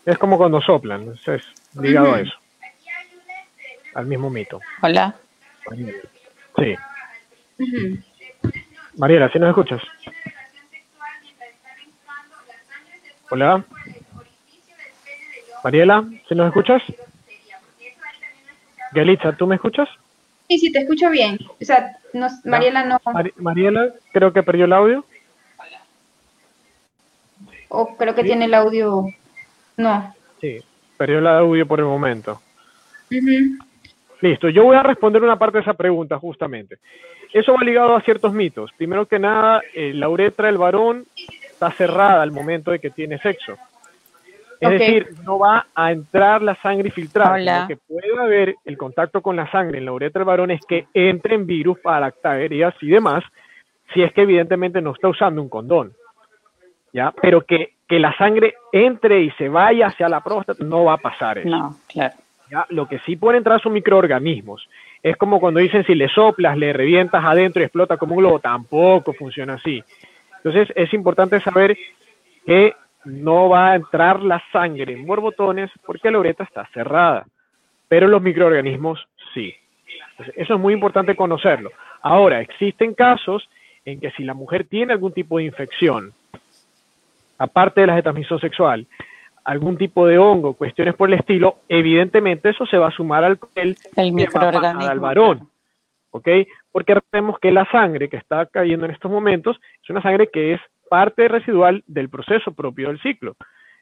[0.06, 1.42] Es como cuando soplan, es
[1.74, 2.34] ligado a eso.
[3.94, 4.60] Al mismo mito.
[4.80, 5.14] Hola.
[6.56, 6.74] Sí.
[8.96, 9.82] Mariela, ¿sí nos escuchas?
[13.30, 13.64] Hola.
[15.62, 16.82] Mariela, ¿sí nos escuchas?
[18.92, 19.88] Galitza, ¿tú me escuchas?
[20.48, 21.38] Sí, sí, te escucho bien.
[21.60, 23.00] O sea, no, Mariela no.
[23.36, 25.04] Mariela, creo que perdió el audio.
[27.68, 29.06] O creo que tiene el audio.
[29.76, 30.14] No.
[30.40, 30.60] Sí,
[30.96, 32.40] perdió el audio por el momento.
[34.20, 36.78] Listo, yo voy a responder una parte de esa pregunta justamente.
[37.32, 38.70] Eso va ligado a ciertos mitos.
[38.76, 41.04] Primero que nada, eh, la uretra del varón
[41.42, 43.56] está cerrada al momento de que tiene sexo.
[44.58, 47.62] Es decir, no va a entrar la sangre filtrada.
[47.62, 50.60] Lo que puede haber el contacto con la sangre en la uretra del varón es
[50.66, 53.22] que entren virus, bacterias y demás,
[53.92, 55.92] si es que evidentemente no está usando un condón.
[56.92, 57.12] ¿Ya?
[57.20, 60.98] Pero que, que la sangre entre y se vaya hacia la próstata, no va a
[60.98, 61.48] pasar eso.
[61.48, 62.14] No, claro.
[62.68, 64.68] Lo que sí pueden entrar son microorganismos.
[65.02, 68.38] Es como cuando dicen si le soplas, le revientas adentro y explota como un globo,
[68.38, 69.82] tampoco funciona así.
[70.36, 71.76] Entonces es importante saber
[72.44, 77.26] que no va a entrar la sangre en borbotones porque la uretra está cerrada,
[77.88, 79.54] pero los microorganismos sí.
[80.36, 81.70] eso es muy importante conocerlo.
[82.02, 83.48] Ahora, existen casos
[83.84, 86.12] en que si la mujer tiene algún tipo de infección,
[87.38, 88.86] aparte de las de transmisión sexual,
[89.46, 93.38] algún tipo de hongo, cuestiones por el estilo, evidentemente eso se va a sumar al
[93.54, 95.48] el, el microorganismo al varón.
[96.10, 96.28] ¿Ok?
[96.76, 100.52] porque recordemos que la sangre que está cayendo en estos momentos es una sangre que
[100.52, 103.34] es parte residual del proceso propio del ciclo.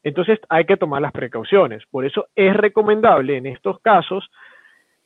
[0.05, 1.83] Entonces hay que tomar las precauciones.
[1.91, 4.31] Por eso es recomendable en estos casos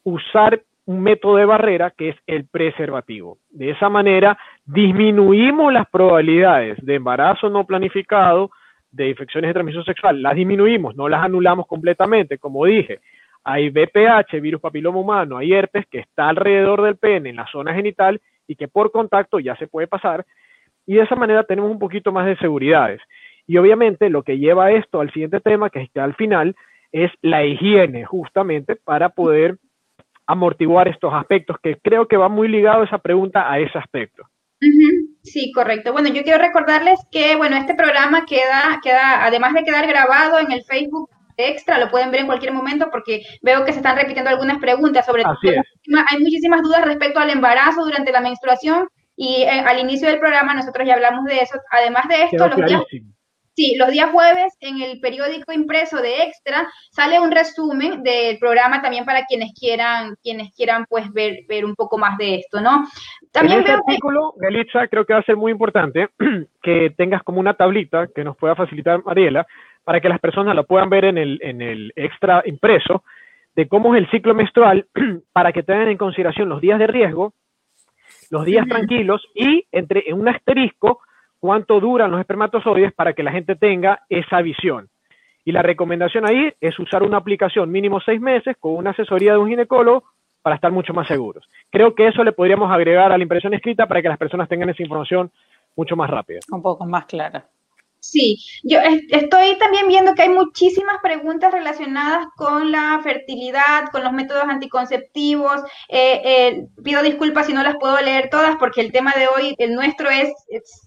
[0.05, 3.38] usar un método de barrera que es el preservativo.
[3.49, 8.51] De esa manera disminuimos las probabilidades de embarazo no planificado,
[8.90, 13.01] de infecciones de transmisión sexual, las disminuimos, no las anulamos completamente, como dije
[13.44, 17.72] hay VPH, virus papiloma humano, hay herpes que está alrededor del pene, en la zona
[17.72, 20.27] genital, y que por contacto ya se puede pasar,
[20.87, 23.01] y de esa manera tenemos un poquito más de seguridades.
[23.46, 26.57] Y obviamente lo que lleva esto al siguiente tema, que está al final,
[26.92, 29.57] es la higiene, justamente para poder
[30.27, 34.24] amortiguar estos aspectos, que creo que va muy ligado esa pregunta a ese aspecto.
[35.23, 35.92] Sí, correcto.
[35.92, 40.53] Bueno, yo quiero recordarles que, bueno, este programa queda, queda, además de quedar grabado en
[40.53, 44.31] el Facebook extra, lo pueden ver en cualquier momento porque veo que se están repitiendo
[44.31, 45.37] algunas preguntas sobre todo.
[46.11, 50.55] Hay muchísimas dudas respecto al embarazo durante la menstruación y eh, al inicio del programa
[50.55, 51.59] nosotros ya hablamos de eso.
[51.71, 52.83] Además de esto, los días,
[53.55, 58.83] sí, los días jueves en el periódico impreso de Extra sale un resumen del programa
[58.83, 62.87] también para quienes quieran, quienes quieran pues ver, ver un poco más de esto, ¿no?
[63.33, 66.09] También en este artículo, Galitza, creo que va a ser muy importante
[66.62, 69.47] que tengas como una tablita que nos pueda facilitar Mariela,
[69.85, 73.05] para que las personas lo puedan ver en el, en el extra impreso,
[73.55, 74.87] de cómo es el ciclo menstrual,
[75.33, 77.33] para que tengan en consideración los días de riesgo,
[78.31, 81.01] los días tranquilos y entre en un asterisco
[81.41, 84.88] cuánto duran los espermatozoides para que la gente tenga esa visión.
[85.45, 89.38] Y la recomendación ahí es usar una aplicación mínimo seis meses con una asesoría de
[89.38, 90.05] un ginecólogo
[90.42, 91.48] para estar mucho más seguros.
[91.70, 94.70] Creo que eso le podríamos agregar a la impresión escrita para que las personas tengan
[94.70, 95.31] esa información
[95.77, 96.40] mucho más rápida.
[96.51, 97.46] Un poco más clara.
[98.00, 98.78] Sí, yo
[99.11, 105.61] estoy también viendo que hay muchísimas preguntas relacionadas con la fertilidad, con los métodos anticonceptivos.
[105.88, 109.54] Eh, eh, pido disculpas si no las puedo leer todas porque el tema de hoy,
[109.58, 110.32] el nuestro es,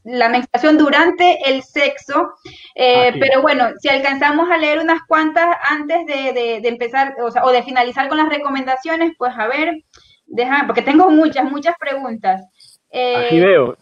[0.06, 2.30] la menstruación durante el sexo.
[2.76, 7.64] Eh, pero bueno, si alcanzamos a leer unas cuantas antes de, empezar o, o, de
[7.64, 9.84] finalizar con las recomendaciones, pues a ver,
[10.28, 12.42] deja, porque tengo muchas, muchas preguntas.
[12.90, 13.78] Así veo.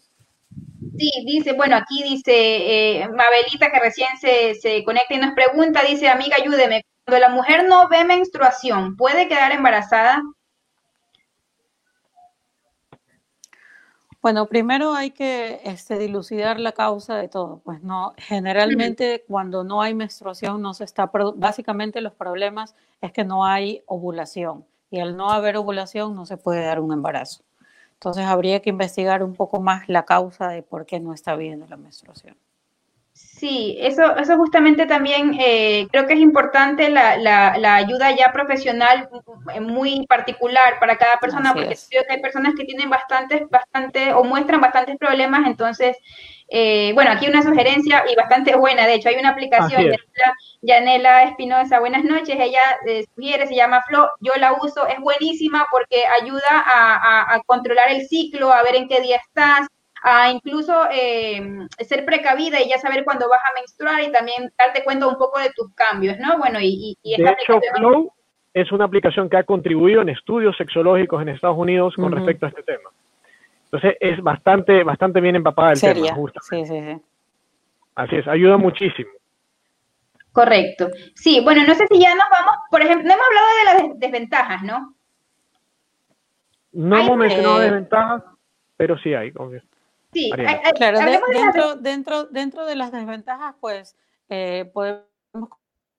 [0.98, 5.84] Sí, dice, bueno, aquí dice eh, Mabelita que recién se, se conecta y nos pregunta,
[5.84, 10.22] dice, amiga, ayúdeme, cuando la mujer no ve menstruación, ¿puede quedar embarazada?
[14.22, 17.62] Bueno, primero hay que este, dilucidar la causa de todo.
[17.64, 23.24] Pues no, generalmente cuando no hay menstruación no se está, básicamente los problemas es que
[23.24, 27.44] no hay ovulación y al no haber ovulación no se puede dar un embarazo.
[28.02, 31.66] Entonces habría que investigar un poco más la causa de por qué no está bien
[31.70, 32.38] la menstruación.
[33.40, 39.08] Sí, eso, eso justamente también eh, creo que es importante la, la, ayuda ya profesional
[39.62, 44.26] muy particular para cada persona, porque creo que hay personas que tienen bastantes, bastante o
[44.26, 45.96] muestran bastantes problemas, entonces,
[46.50, 49.98] eh, bueno, aquí una sugerencia y bastante buena, de hecho, hay una aplicación, de
[50.62, 55.66] Yanela Espinosa, buenas noches, ella eh, sugiere, se llama Flo, yo la uso, es buenísima
[55.72, 59.70] porque ayuda a, a controlar el ciclo, a ver en qué día estás,
[60.04, 64.84] a incluso eh, ser precavida y ya saber cuándo vas a menstruar y también darte
[64.84, 66.38] cuenta un poco de tus cambios, ¿no?
[66.38, 68.12] Bueno, y, y, de hecho, Flow
[68.54, 72.50] es una aplicación que ha contribuido en estudios sexológicos en Estados Unidos con respecto a
[72.50, 72.90] este tema.
[73.66, 76.40] Entonces es bastante, bastante bien empapada el tema, justamente.
[76.42, 77.02] Sí, sí, sí.
[77.96, 79.10] Así es, ayuda muchísimo.
[80.32, 80.90] Correcto.
[81.16, 84.00] Sí, bueno, no sé si ya nos vamos, por ejemplo, no hemos hablado de las
[84.00, 84.96] desventajas, ¿no?
[86.72, 88.24] No hemos mencionado desventajas,
[88.78, 89.62] pero sí hay, obvio.
[90.12, 90.32] Sí,
[90.76, 93.96] claro, dentro, dentro, dentro de las desventajas, pues
[94.30, 95.06] eh, podemos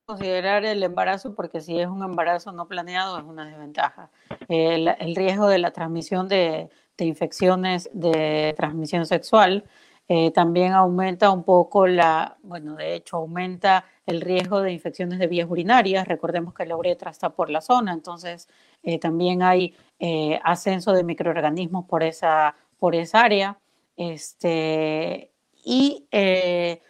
[0.05, 4.09] considerar el embarazo, porque si es un embarazo no planeado es una desventaja.
[4.49, 9.63] el, riesgo de la transmisión de, infecciones de transmisión sexual
[10.07, 15.27] eh, también aumenta un poco la, bueno, de hecho aumenta el riesgo de infecciones de
[15.27, 16.07] vías urinarias.
[16.07, 18.49] Recordemos que la uretra está por la zona, entonces
[18.83, 19.75] eh, también hay
[20.43, 23.57] ascenso de microorganismos por esa, por esa área.
[23.95, 25.31] Este,
[25.63, 26.81] y eh,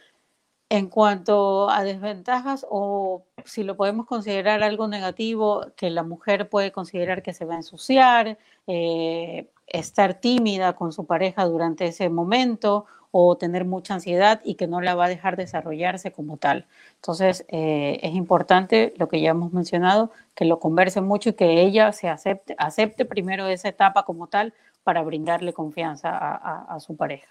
[0.69, 6.71] en cuanto a desventajas, o si lo podemos considerar algo negativo, que la mujer puede
[6.71, 8.37] considerar que se va a ensuciar,
[8.67, 14.67] eh, estar tímida con su pareja durante ese momento o tener mucha ansiedad y que
[14.67, 16.65] no la va a dejar desarrollarse como tal.
[16.95, 21.61] Entonces, eh, es importante lo que ya hemos mencionado, que lo converse mucho y que
[21.61, 27.27] ella se acepte, acepte primero esa etapa como tal para brindarle confianza a, su pareja.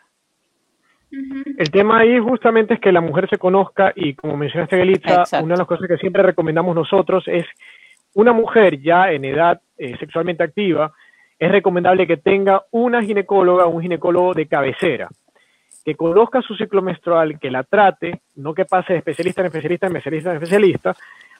[1.10, 5.54] El tema ahí justamente es que la mujer se conozca y como mencionaste Gelitza, una
[5.54, 7.46] de las cosas que siempre recomendamos nosotros es
[8.14, 10.92] una mujer ya en edad eh, sexualmente activa,
[11.38, 15.08] es recomendable que tenga una ginecóloga o un ginecólogo de cabecera,
[15.84, 19.86] que conozca su ciclo menstrual, que la trate, no que pase de especialista en especialista
[19.86, 20.96] en especialista en especialista,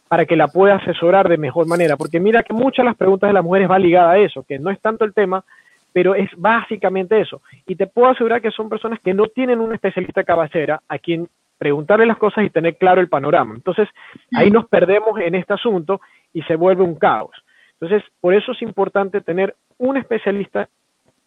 [0.09, 1.97] para que la pueda asesorar de mejor manera.
[1.97, 4.59] Porque mira que muchas de las preguntas de las mujeres van ligadas a eso, que
[4.59, 5.45] no es tanto el tema
[5.93, 7.43] pero es básicamente eso.
[7.67, 11.29] Y te puedo asegurar que son personas que no tienen un especialista cabecera a quien
[11.59, 13.55] preguntarle las cosas y tener claro el panorama.
[13.55, 13.89] Entonces,
[14.35, 16.01] ahí nos perdemos en este asunto
[16.33, 17.37] y se vuelve un caos.
[17.81, 20.69] Entonces, por eso es importante tener un especialista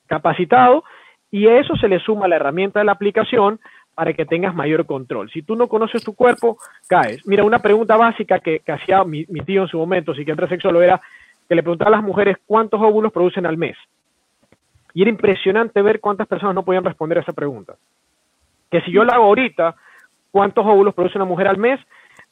[0.08, 0.84] capacitado
[1.32, 3.60] y a eso se le suma la herramienta de la aplicación
[3.96, 5.30] para que tengas mayor control.
[5.32, 7.26] Si tú no conoces tu cuerpo, caes.
[7.28, 11.02] Mira, una pregunta básica que, hacía mi, tío en su momento, psiquiatra sexólogo, era
[11.48, 13.78] que le preguntaba a las mujeres cuántos óvulos producen al mes.
[14.94, 17.76] Y era impresionante ver cuántas personas no podían responder a esa pregunta.
[18.70, 19.76] Que si yo la hago ahorita,
[20.32, 21.80] ¿cuántos óvulos produce una mujer al mes?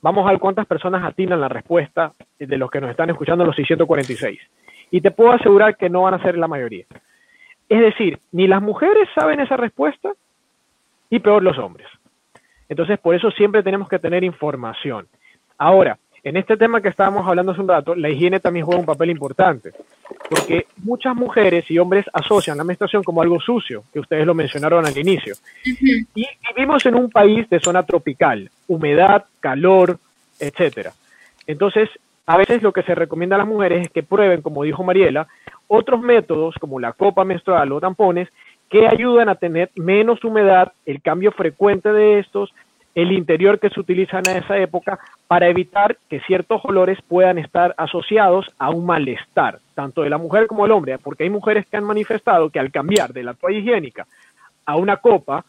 [0.01, 3.55] Vamos a ver cuántas personas atinan la respuesta de los que nos están escuchando los
[3.55, 4.39] 646.
[4.91, 6.85] Y te puedo asegurar que no van a ser la mayoría.
[7.69, 10.11] Es decir, ni las mujeres saben esa respuesta
[11.09, 11.87] y peor los hombres.
[12.67, 15.07] Entonces, por eso siempre tenemos que tener información.
[15.57, 18.85] Ahora, en este tema que estábamos hablando hace un rato, la higiene también juega un
[18.85, 19.71] papel importante,
[20.29, 24.85] porque muchas mujeres y hombres asocian la menstruación como algo sucio, que ustedes lo mencionaron
[24.85, 25.35] al inicio.
[25.63, 29.97] Y vivimos en un país de zona tropical, humedad, calor,
[30.39, 30.93] etcétera.
[31.47, 31.89] Entonces,
[32.27, 35.27] a veces lo que se recomienda a las mujeres es que prueben, como dijo Mariela,
[35.67, 38.29] otros métodos como la copa menstrual o tampones
[38.69, 42.53] que ayudan a tener menos humedad, el cambio frecuente de estos,
[42.95, 47.73] el interior que se utiliza en esa época para evitar que ciertos olores puedan estar
[47.77, 51.77] asociados a un malestar, tanto de la mujer como del hombre, porque hay mujeres que
[51.77, 54.05] han manifestado que al cambiar de la toalla higiénica
[54.65, 55.45] a una copa,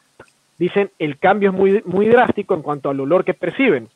[0.59, 3.89] dicen el cambio es muy, muy drástico en cuanto al olor que perciben.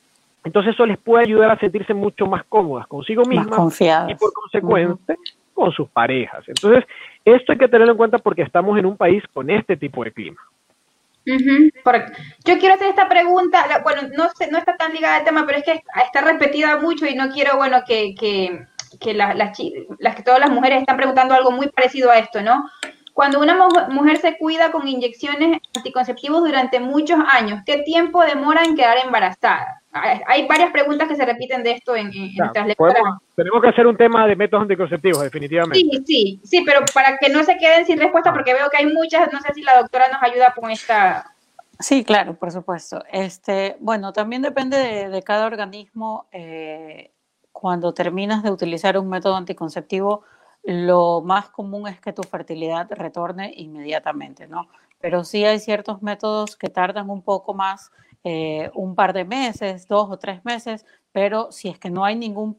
[0.44, 5.16] Entonces eso les puede ayudar a sentirse mucho más cómodas consigo mismas y por consecuente
[5.56, 6.44] con sus parejas.
[6.46, 6.84] Entonces,
[7.24, 10.12] esto hay que tenerlo en cuenta porque estamos en un país con este tipo de
[10.12, 10.40] clima.
[12.44, 15.64] Yo quiero hacer esta pregunta, bueno, no, no está tan ligada al tema, pero es
[15.64, 18.66] que está repetida mucho y no quiero, bueno, que, que,
[19.00, 22.64] que las, las, que todas las mujeres están preguntando algo muy parecido a esto, ¿no?
[23.12, 23.56] Cuando una
[23.88, 29.82] mujer se cuida con inyecciones anticonceptivos durante muchos años, ¿qué tiempo demora en quedar embarazada?
[30.26, 32.34] Hay varias preguntas que se repiten de esto en, en
[33.34, 35.78] Tenemos que hacer un tema de métodos anticonceptivos, definitivamente.
[35.78, 38.86] Sí, sí, sí, pero para que no se queden sin respuesta, porque veo que hay
[38.86, 41.32] muchas, no sé si la doctora nos ayuda con esta.
[41.78, 43.02] Sí, claro, por supuesto.
[43.12, 46.26] Este, bueno, también depende de, cada organismo.
[46.32, 47.12] Eh,
[47.52, 50.24] cuando terminas de utilizar un método anticonceptivo,
[50.62, 54.68] lo más común es que tu fertilidad retorne inmediatamente, ¿no?
[55.00, 57.92] Pero sí hay ciertos métodos que tardan un poco más
[58.24, 62.16] eh, un par de meses, dos o tres meses, pero si es que no hay
[62.16, 62.58] ningún,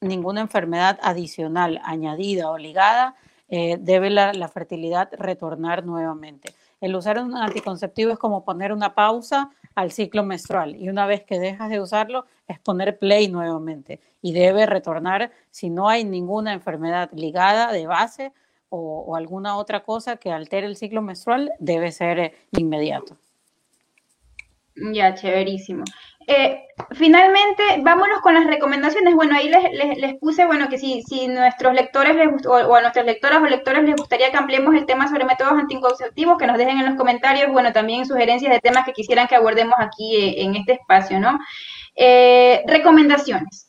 [0.00, 3.14] ninguna enfermedad adicional añadida o ligada,
[3.48, 6.54] eh, debe la, la, fertilidad retornar nuevamente.
[6.80, 11.24] El usar un anticonceptivo es como poner una pausa al ciclo menstrual y una vez
[11.24, 16.52] que dejas de usarlo es poner play nuevamente y debe retornar si no hay ninguna
[16.52, 18.32] enfermedad ligada de base
[18.70, 23.16] o, alguna otra cosa que altere el ciclo menstrual, debe ser eh, inmediato.
[24.80, 25.84] Ya, chéverísimo.
[26.26, 26.62] Eh,
[26.92, 29.14] finalmente, vámonos con las recomendaciones.
[29.14, 32.80] Bueno, ahí les, les, puse, bueno, que si, si nuestros lectores les o, o, a
[32.80, 36.56] nuestras lectoras o lectores les gustaría que ampliemos el tema sobre métodos anticonceptivos, que nos
[36.56, 40.42] dejen en los comentarios, bueno, también sugerencias de temas que quisieran que abordemos aquí eh,
[40.42, 41.38] en este espacio, ¿no?
[41.96, 43.66] Eh, recomendaciones.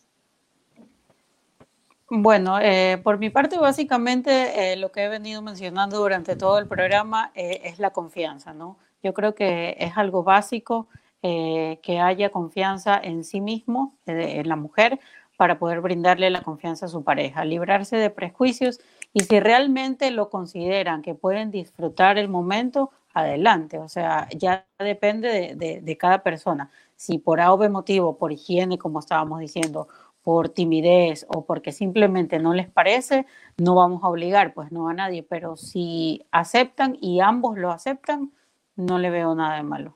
[2.09, 2.59] Bueno,
[3.03, 7.91] por mi parte, básicamente lo que he venido mencionando durante todo el programa es la
[7.91, 8.77] confianza, ¿no?
[9.01, 10.87] Yo creo que es algo básico
[11.23, 14.99] eh, que haya confianza en sí mismo, eh, en la mujer,
[15.37, 18.79] para poder brindarle la confianza a su pareja, librarse de prejuicios
[19.13, 23.77] y si realmente lo consideran que pueden disfrutar el momento, adelante.
[23.79, 26.69] O sea, ya depende de, cada persona.
[26.95, 29.87] Si por A motivo, por higiene, como estábamos diciendo,
[30.23, 33.25] por timidez o porque simplemente no les parece,
[33.57, 38.31] no vamos a obligar, pues no a nadie, pero si aceptan y ambos lo aceptan,
[38.75, 39.95] no le veo nada de malo.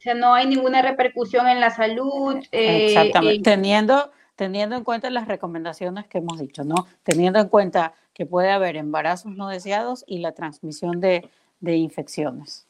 [0.00, 2.36] O sea, no hay ninguna repercusión en la salud.
[2.52, 3.50] Eh, Exactamente.
[3.50, 6.86] teniendo, teniendo en cuenta las recomendaciones que hemos dicho, ¿no?
[7.02, 11.28] Teniendo en cuenta que puede haber embarazos no deseados y la transmisión de,
[11.60, 12.66] infecciones,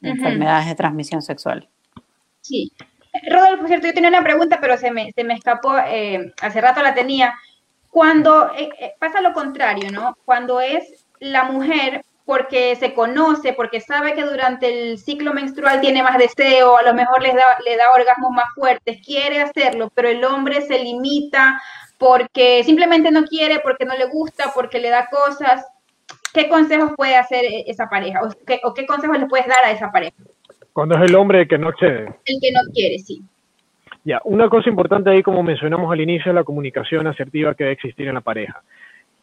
[0.00, 1.68] enfermedades de transmisión sexual.
[2.40, 2.70] Sí.
[3.28, 6.82] Rodolfo, cierto, yo tenía una pregunta, pero se me, se me escapó, eh, hace rato
[6.82, 7.34] la tenía.
[7.90, 10.16] Cuando eh, pasa lo contrario, ¿no?
[10.24, 16.02] Cuando es la mujer porque se conoce, porque sabe que durante el ciclo menstrual tiene
[16.02, 20.08] más deseo, a lo mejor le da, le da orgasmos más fuertes, quiere hacerlo, pero
[20.08, 21.60] el hombre se limita
[21.98, 25.66] porque simplemente no quiere, porque no le gusta, porque le da cosas.
[26.32, 28.20] ¿Qué consejos puede hacer e, esa pareja?
[28.22, 30.16] ¿O qué, o qué consejos le puedes dar a esa pareja?
[30.72, 32.12] Cuando es el hombre el que no accede.
[32.24, 33.22] El que no quiere, sí.
[34.02, 37.74] Ya, una cosa importante ahí, como mencionamos al inicio, es la comunicación asertiva que debe
[37.74, 38.62] existir en la pareja.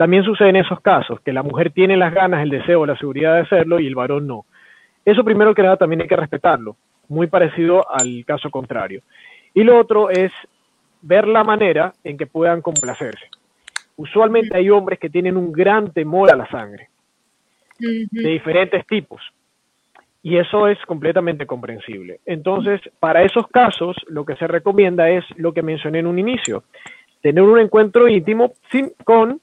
[0.02, 3.36] También sucede en esos casos, que la mujer tiene las ganas, el deseo, la seguridad
[3.36, 4.47] de hacerlo y el varón no.
[5.06, 6.76] Eso primero que nada también hay que respetarlo,
[7.08, 9.04] muy parecido al caso contrario.
[9.54, 10.32] Y lo otro es
[11.04, 13.28] ver la manera en que puedan complacerse.
[13.95, 16.89] Usualmente hay hombres que tienen un gran temor a la sangre,
[17.78, 19.22] de diferentes tipos.
[20.24, 22.22] Y eso es completamente comprensible.
[22.26, 26.64] Entonces, para esos casos, lo que se recomienda es lo que mencioné en un inicio,
[27.22, 29.39] tener un encuentro íntimo sin, con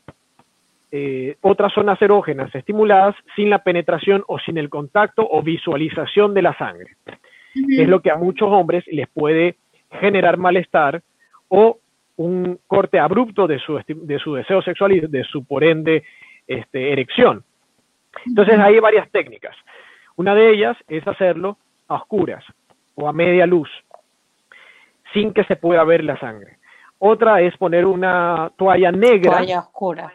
[0.91, 6.43] eh, otras zonas erógenas estimuladas sin la penetración o sin el contacto o visualización de
[6.43, 6.97] la sangre.
[7.55, 9.57] Es lo que a muchos hombres les puede
[10.01, 11.03] generar malestar
[11.49, 11.79] o
[12.17, 16.05] un corte abrupto de su, de su deseo sexual y de su, por ende,
[16.47, 17.45] este, erección.
[18.27, 19.55] Entonces hay varias técnicas.
[20.17, 22.45] Una de ellas es hacerlo a oscuras
[22.95, 23.69] o a media luz,
[25.13, 26.59] sin que se pueda ver la sangre.
[26.99, 29.37] Otra es poner una toalla negra.
[29.37, 30.13] Toalla oscura.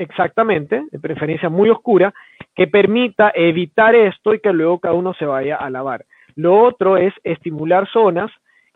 [0.00, 2.14] Exactamente, de preferencia muy oscura,
[2.54, 6.06] que permita evitar esto y que luego cada uno se vaya a lavar.
[6.36, 8.30] Lo otro es estimular zonas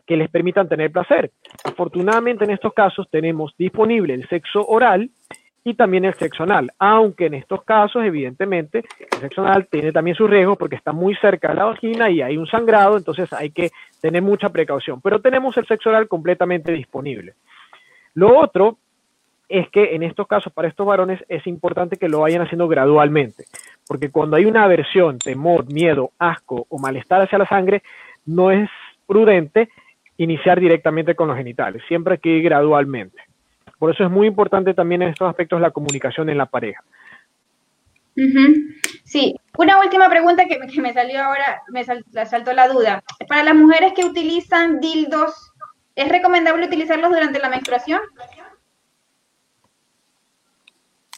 [0.06, 1.30] que les permitan tener placer.
[1.64, 5.08] Afortunadamente en estos casos tenemos disponible el sexo oral
[5.64, 10.18] y también el sexo anal, aunque en estos casos evidentemente el sexo anal tiene también
[10.18, 13.50] su riesgo porque está muy cerca de la vagina y hay un sangrado, entonces hay
[13.50, 13.70] que
[14.02, 17.32] tener mucha precaución, pero tenemos el sexo oral completamente disponible.
[18.12, 18.76] Lo otro
[19.49, 23.45] es que en estos casos, para estos varones, es importante que lo vayan haciendo gradualmente,
[23.86, 27.82] porque cuando hay una aversión, temor, miedo, asco o malestar hacia la sangre,
[28.26, 28.68] no es
[29.07, 29.68] prudente
[30.16, 33.18] iniciar directamente con los genitales, siempre hay que ir gradualmente.
[33.78, 36.82] Por eso es muy importante también en estos aspectos la comunicación en la pareja.
[39.05, 43.03] Sí, una última pregunta que, me salió ahora, me saltó la duda.
[43.28, 45.53] Para las mujeres que utilizan dildos,
[45.97, 48.01] ¿es recomendable utilizarlos durante la menstruación?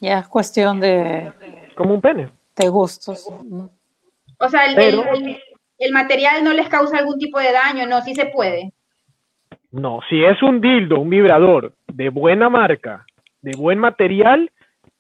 [0.00, 1.32] Ya es cuestión de...
[1.74, 2.30] Como un pene.
[2.56, 3.26] De gustos.
[4.38, 5.38] O sea, el,
[5.78, 8.72] el material no les causa algún tipo de daño, no, sí se puede.
[9.70, 13.04] No, si es un dildo, un vibrador de buena marca,
[13.42, 14.50] de buen material,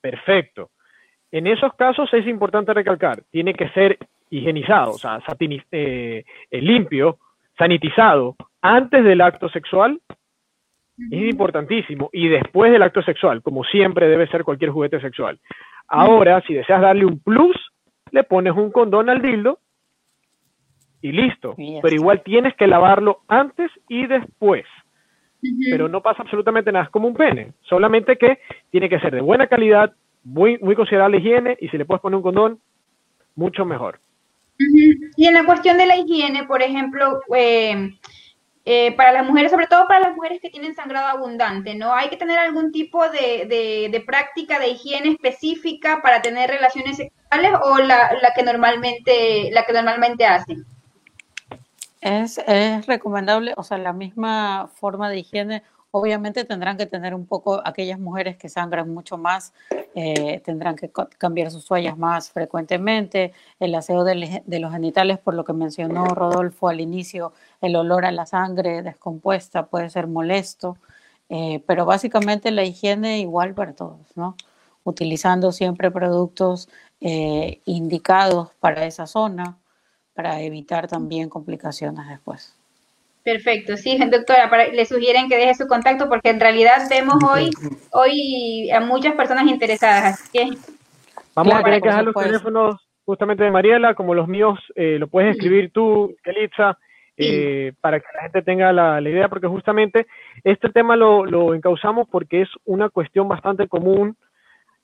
[0.00, 0.70] perfecto.
[1.30, 3.98] En esos casos es importante recalcar, tiene que ser
[4.30, 7.18] higienizado, o sea, eh, eh, limpio,
[7.56, 10.00] sanitizado antes del acto sexual,
[10.98, 15.38] es importantísimo, y después del acto sexual, como siempre debe ser cualquier juguete sexual.
[15.88, 17.56] Ahora, si deseas darle un plus,
[18.10, 19.58] le pones un condón al dildo
[21.02, 21.54] y listo.
[21.56, 24.64] Pero igual tienes que lavarlo antes y después.
[25.70, 28.38] Pero no pasa absolutamente nada, es como un pene, solamente que
[28.70, 29.92] tiene que ser de buena calidad,
[30.24, 32.58] muy, muy considerable higiene, y si le puedes poner un condón,
[33.36, 34.00] mucho mejor.
[34.58, 37.90] Y en la cuestión de la higiene, por ejemplo, eh,
[38.68, 41.94] eh, para las mujeres, sobre todo para las mujeres que tienen sangrado abundante, ¿no?
[41.94, 47.78] Hay que tener algún tipo de, práctica de higiene específica para tener relaciones sexuales o
[47.78, 50.66] la, que normalmente la que normalmente hacen.
[52.00, 55.62] Es, es recomendable, o sea, la misma forma de higiene
[55.98, 59.54] Obviamente tendrán que tener un poco, aquellas mujeres que sangran mucho más,
[59.94, 65.42] eh, tendrán que cambiar sus toallas más frecuentemente, el aseo de, los genitales, por lo
[65.44, 70.76] que mencionó Rodolfo al inicio, el olor a la sangre descompuesta puede ser molesto,
[71.28, 74.36] eh, pero básicamente la higiene igual para todos, ¿no?
[74.84, 76.68] Utilizando siempre productos
[77.00, 79.56] eh, indicados para esa zona
[80.14, 82.54] para evitar también complicaciones después.
[83.22, 87.50] Perfecto, sí, doctora, le sugieren que deje su contacto porque en realidad vemos hoy
[87.90, 90.56] hoy a muchas personas interesadas, así que...
[91.34, 95.08] Vamos a tener que dejar los teléfonos justamente de Mariela, como los míos, eh, lo
[95.08, 96.78] puedes escribir tú, Elitza,
[97.16, 100.06] eh, para que la gente tenga la, idea, porque justamente
[100.44, 104.16] este tema lo, encauzamos porque es una cuestión bastante común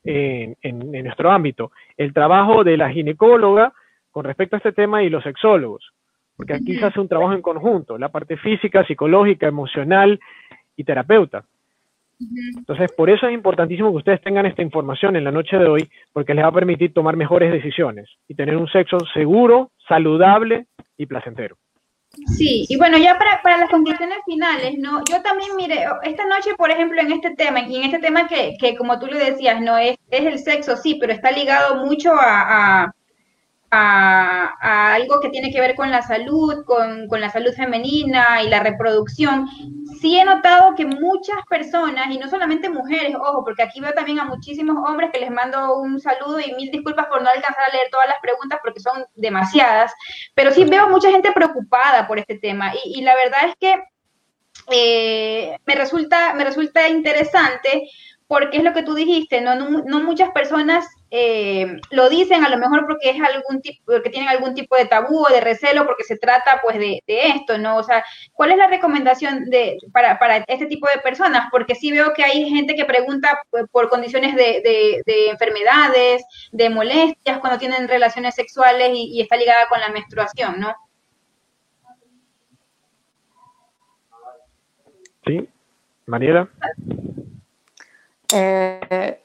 [0.05, 1.73] en, en nuestro ámbito.
[1.97, 3.73] El trabajo de la ginecóloga
[4.11, 5.93] con respecto a este tema y los sexólogos
[6.37, 10.19] porque aquí se hace un trabajo en conjunto, la parte física, psicológica, emocional
[10.77, 11.45] y terapeuta.
[12.57, 15.89] Entonces, por eso es importantísimo que ustedes tengan esta información en la noche de hoy,
[16.13, 20.67] porque les va a permitir tomar mejores decisiones y tener un sexo seguro, saludable
[20.97, 21.57] y placentero.
[22.37, 25.03] Sí, y bueno, ya para, para las conclusiones finales, ¿no?
[25.11, 28.55] Yo también, mire, esta noche, por ejemplo, en este tema, y en este tema que,
[28.61, 32.13] que como tú le decías, no es, es el sexo, sí, pero está ligado mucho
[32.15, 32.95] a a,
[33.75, 39.49] algo que tiene que ver con la salud, con, la salud femenina y la reproducción,
[39.99, 44.21] sí he notado que muchas personas, y no solamente mujeres, ojo, porque aquí veo también
[44.21, 47.73] a muchísimos hombres que les mando un saludo y mil disculpas por no alcanzar a
[47.73, 49.93] leer todas las preguntas porque son demasiadas,
[50.35, 52.73] pero sí veo mucha gente preocupada por este tema.
[52.85, 53.83] Y, la verdad es que
[54.71, 57.89] eh, me, resulta, me resulta interesante
[58.27, 62.57] porque es lo que tú dijiste, no, no muchas personas eh, lo dicen a lo
[62.57, 66.05] mejor porque es algún tipo, porque tienen algún tipo de tabú o de recelo, porque
[66.05, 67.77] se trata pues de, esto, ¿no?
[67.77, 68.03] O sea,
[68.33, 71.49] ¿cuál es la recomendación de, para, para, este tipo de personas?
[71.51, 77.41] Porque sí veo que hay gente que pregunta pues, por condiciones de, enfermedades, de molestias
[77.41, 80.75] cuando tienen relaciones sexuales y, está ligada con la menstruación, ¿no?
[85.27, 85.47] Sí,
[86.07, 86.49] Mariela.
[88.35, 89.22] Eh,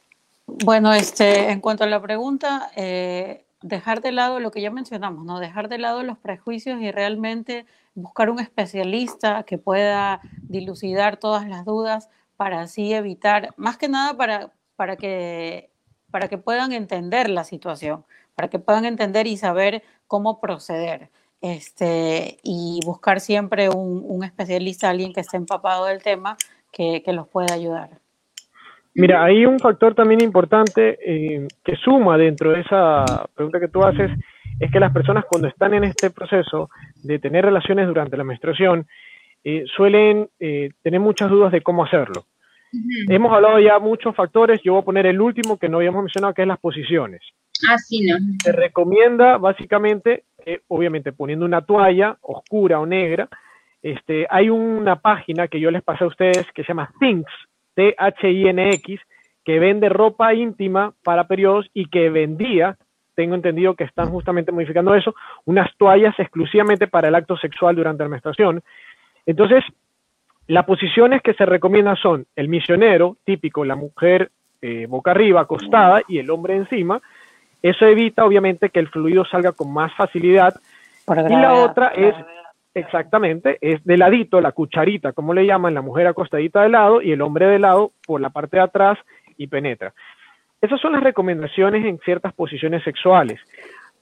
[0.48, 5.26] bueno, este, en cuanto a la pregunta, eh, dejar de lado lo que ya mencionamos,
[5.26, 5.40] ¿no?
[5.40, 11.66] Dejar de lado los prejuicios y realmente buscar un especialista que pueda dilucidar todas las
[11.66, 15.70] dudas para así evitar, más que nada para, para, que,
[16.12, 21.10] para que puedan entender la situación, para que puedan entender y saber cómo proceder.
[21.42, 26.38] Este, y buscar siempre un, especialista, alguien que esté empapado del tema,
[26.72, 28.00] que, que los pueda ayudar.
[28.98, 33.84] Mira, hay un factor también importante eh, que suma dentro de esa pregunta que tú
[33.84, 34.10] haces,
[34.60, 36.72] es que las personas cuando están en este proceso
[37.04, 38.88] de tener relaciones durante la menstruación,
[39.44, 42.26] eh, suelen eh, tener muchas dudas de cómo hacerlo.
[43.08, 46.34] Hemos hablado ya muchos factores, yo voy a poner el último que no habíamos mencionado,
[46.34, 47.22] que es las posiciones.
[47.70, 48.18] Ah, sí, ¿no?
[48.44, 50.24] Se recomienda básicamente,
[50.70, 53.30] obviamente poniendo una toalla oscura o negra,
[53.84, 57.32] este, hay una página que yo les pasé a ustedes que se llama Things,
[57.78, 59.00] T-H-I-N-X,
[59.46, 62.76] que vende ropa íntima para periodos y que vendía,
[63.14, 65.14] tengo entendido que están justamente modificando eso,
[65.46, 68.64] unas toallas exclusivamente para el acto sexual durante la menstruación.
[69.28, 69.64] Entonces,
[70.48, 76.02] las posiciones que se recomiendan son el misionero, típico, la mujer eh, boca arriba, acostada,
[76.08, 77.00] y el hombre encima.
[77.62, 80.56] Eso evita, obviamente, que el fluido salga con más facilidad.
[81.08, 82.16] y la otra es
[82.78, 87.12] Exactamente, es de ladito, la cucharita, como le llaman, la mujer acostadita de lado y
[87.12, 89.00] el hombre de lado por la parte de atrás
[89.36, 89.96] y penetra.
[90.62, 93.40] Esas son las recomendaciones en ciertas posiciones sexuales.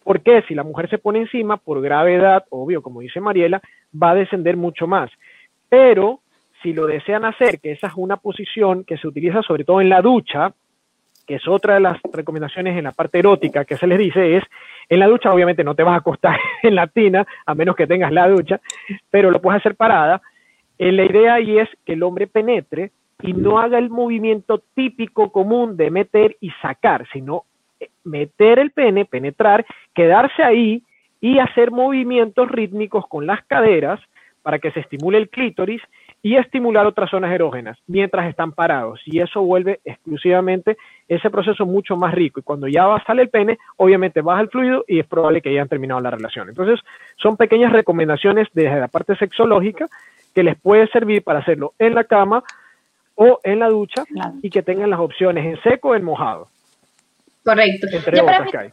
[0.04, 3.62] Porque si la mujer se pone encima, por gravedad, obvio, como dice Mariela,
[3.92, 5.10] va a descender mucho más.
[5.70, 6.20] Pero
[6.62, 9.88] si lo desean hacer, que esa es una posición que se utiliza sobre todo en
[9.88, 10.54] la ducha,
[11.26, 14.44] que es otra de las recomendaciones en la parte erótica que se les dice, es
[14.90, 17.88] en la ducha obviamente no te vas a acostar en la tina, a menos que
[17.88, 18.60] tengas la ducha,
[19.10, 20.22] pero lo puedes hacer parada.
[20.78, 25.32] Eh, la idea ahí es que el hombre penetre y no haga el movimiento típico
[25.32, 27.44] común de meter y sacar, sino
[27.80, 30.84] eh, meter el pene, penetrar, quedarse ahí
[31.22, 34.00] y hacer movimientos rítmicos con las caderas
[34.44, 35.82] para que se estimule el clítoris
[36.26, 39.00] y estimular otras zonas erógenas mientras están parados.
[39.06, 40.76] Y eso vuelve exclusivamente
[41.08, 42.40] ese proceso mucho más rico.
[42.40, 45.50] Y cuando ya va, sale el pene, obviamente baja el fluido y es probable que
[45.50, 46.50] hayan terminado la relación.
[46.50, 46.80] Entonces,
[47.18, 49.86] son pequeñas recomendaciones desde la parte sexológica
[50.34, 52.44] que les puede servir para hacerlo en la cama
[53.14, 54.04] o en la ducha
[54.42, 56.48] y que tengan las opciones en seco o en mojado.
[57.44, 57.86] Correcto.
[57.92, 58.72] Entre otras que hay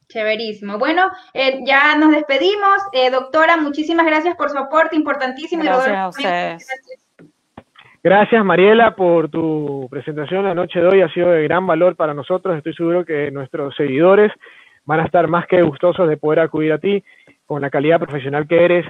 [0.08, 0.78] Chéverísimo.
[0.78, 2.78] Bueno, eh, ya nos despedimos.
[2.94, 5.64] Eh, doctora, muchísimas gracias por su aporte importantísimo.
[5.64, 6.68] Gracias a ustedes.
[8.04, 11.02] Gracias, Mariela, por tu presentación la noche de hoy.
[11.02, 12.56] Ha sido de gran valor para nosotros.
[12.56, 14.32] Estoy seguro que nuestros seguidores
[14.86, 17.04] van a estar más que gustosos de poder acudir a ti
[17.46, 18.86] con la calidad profesional que eres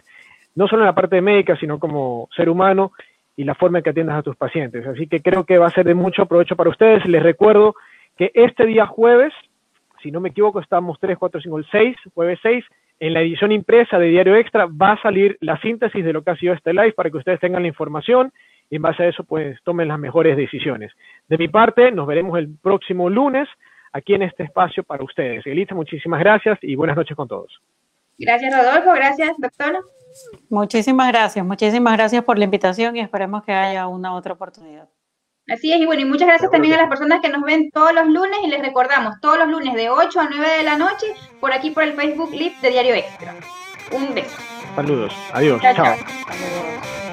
[0.60, 2.92] no solo en la parte médica, sino como ser humano
[3.38, 4.86] y la forma en que atiendas a tus pacientes.
[4.86, 7.06] Así que creo que va a ser de mucho provecho para ustedes.
[7.06, 7.76] Les recuerdo
[8.18, 9.32] que este día jueves,
[10.04, 12.66] si no me equivoco, estamos 3, 4, 5, el 6, jueves 6,
[13.00, 16.32] en la edición impresa de Diario Extra va a salir la síntesis de lo que
[16.32, 18.34] ha sido este live para que ustedes tengan la información
[18.70, 20.92] y en base a eso pues tomen las mejores decisiones.
[21.30, 23.48] De mi parte, nos veremos el próximo lunes
[23.94, 25.48] aquí en este espacio para ustedes.
[25.48, 27.62] Elisa, muchísimas gracias y buenas noches con todos.
[28.18, 28.92] Gracias, Rodolfo.
[28.94, 29.80] Gracias, doctora.
[30.50, 34.90] Muchísimas gracias, muchísimas gracias por la invitación y esperemos que haya una otra oportunidad.
[35.48, 37.94] Así es, y bueno, y muchas gracias también a las personas que nos ven todos
[37.94, 41.08] los lunes y les recordamos, todos los lunes de 8 a 9 de la noche,
[41.40, 43.36] por aquí por el Facebook Live de Diario Extra.
[43.92, 44.38] Un beso.
[44.76, 45.74] Saludos, adiós, chao.
[45.74, 47.09] chao.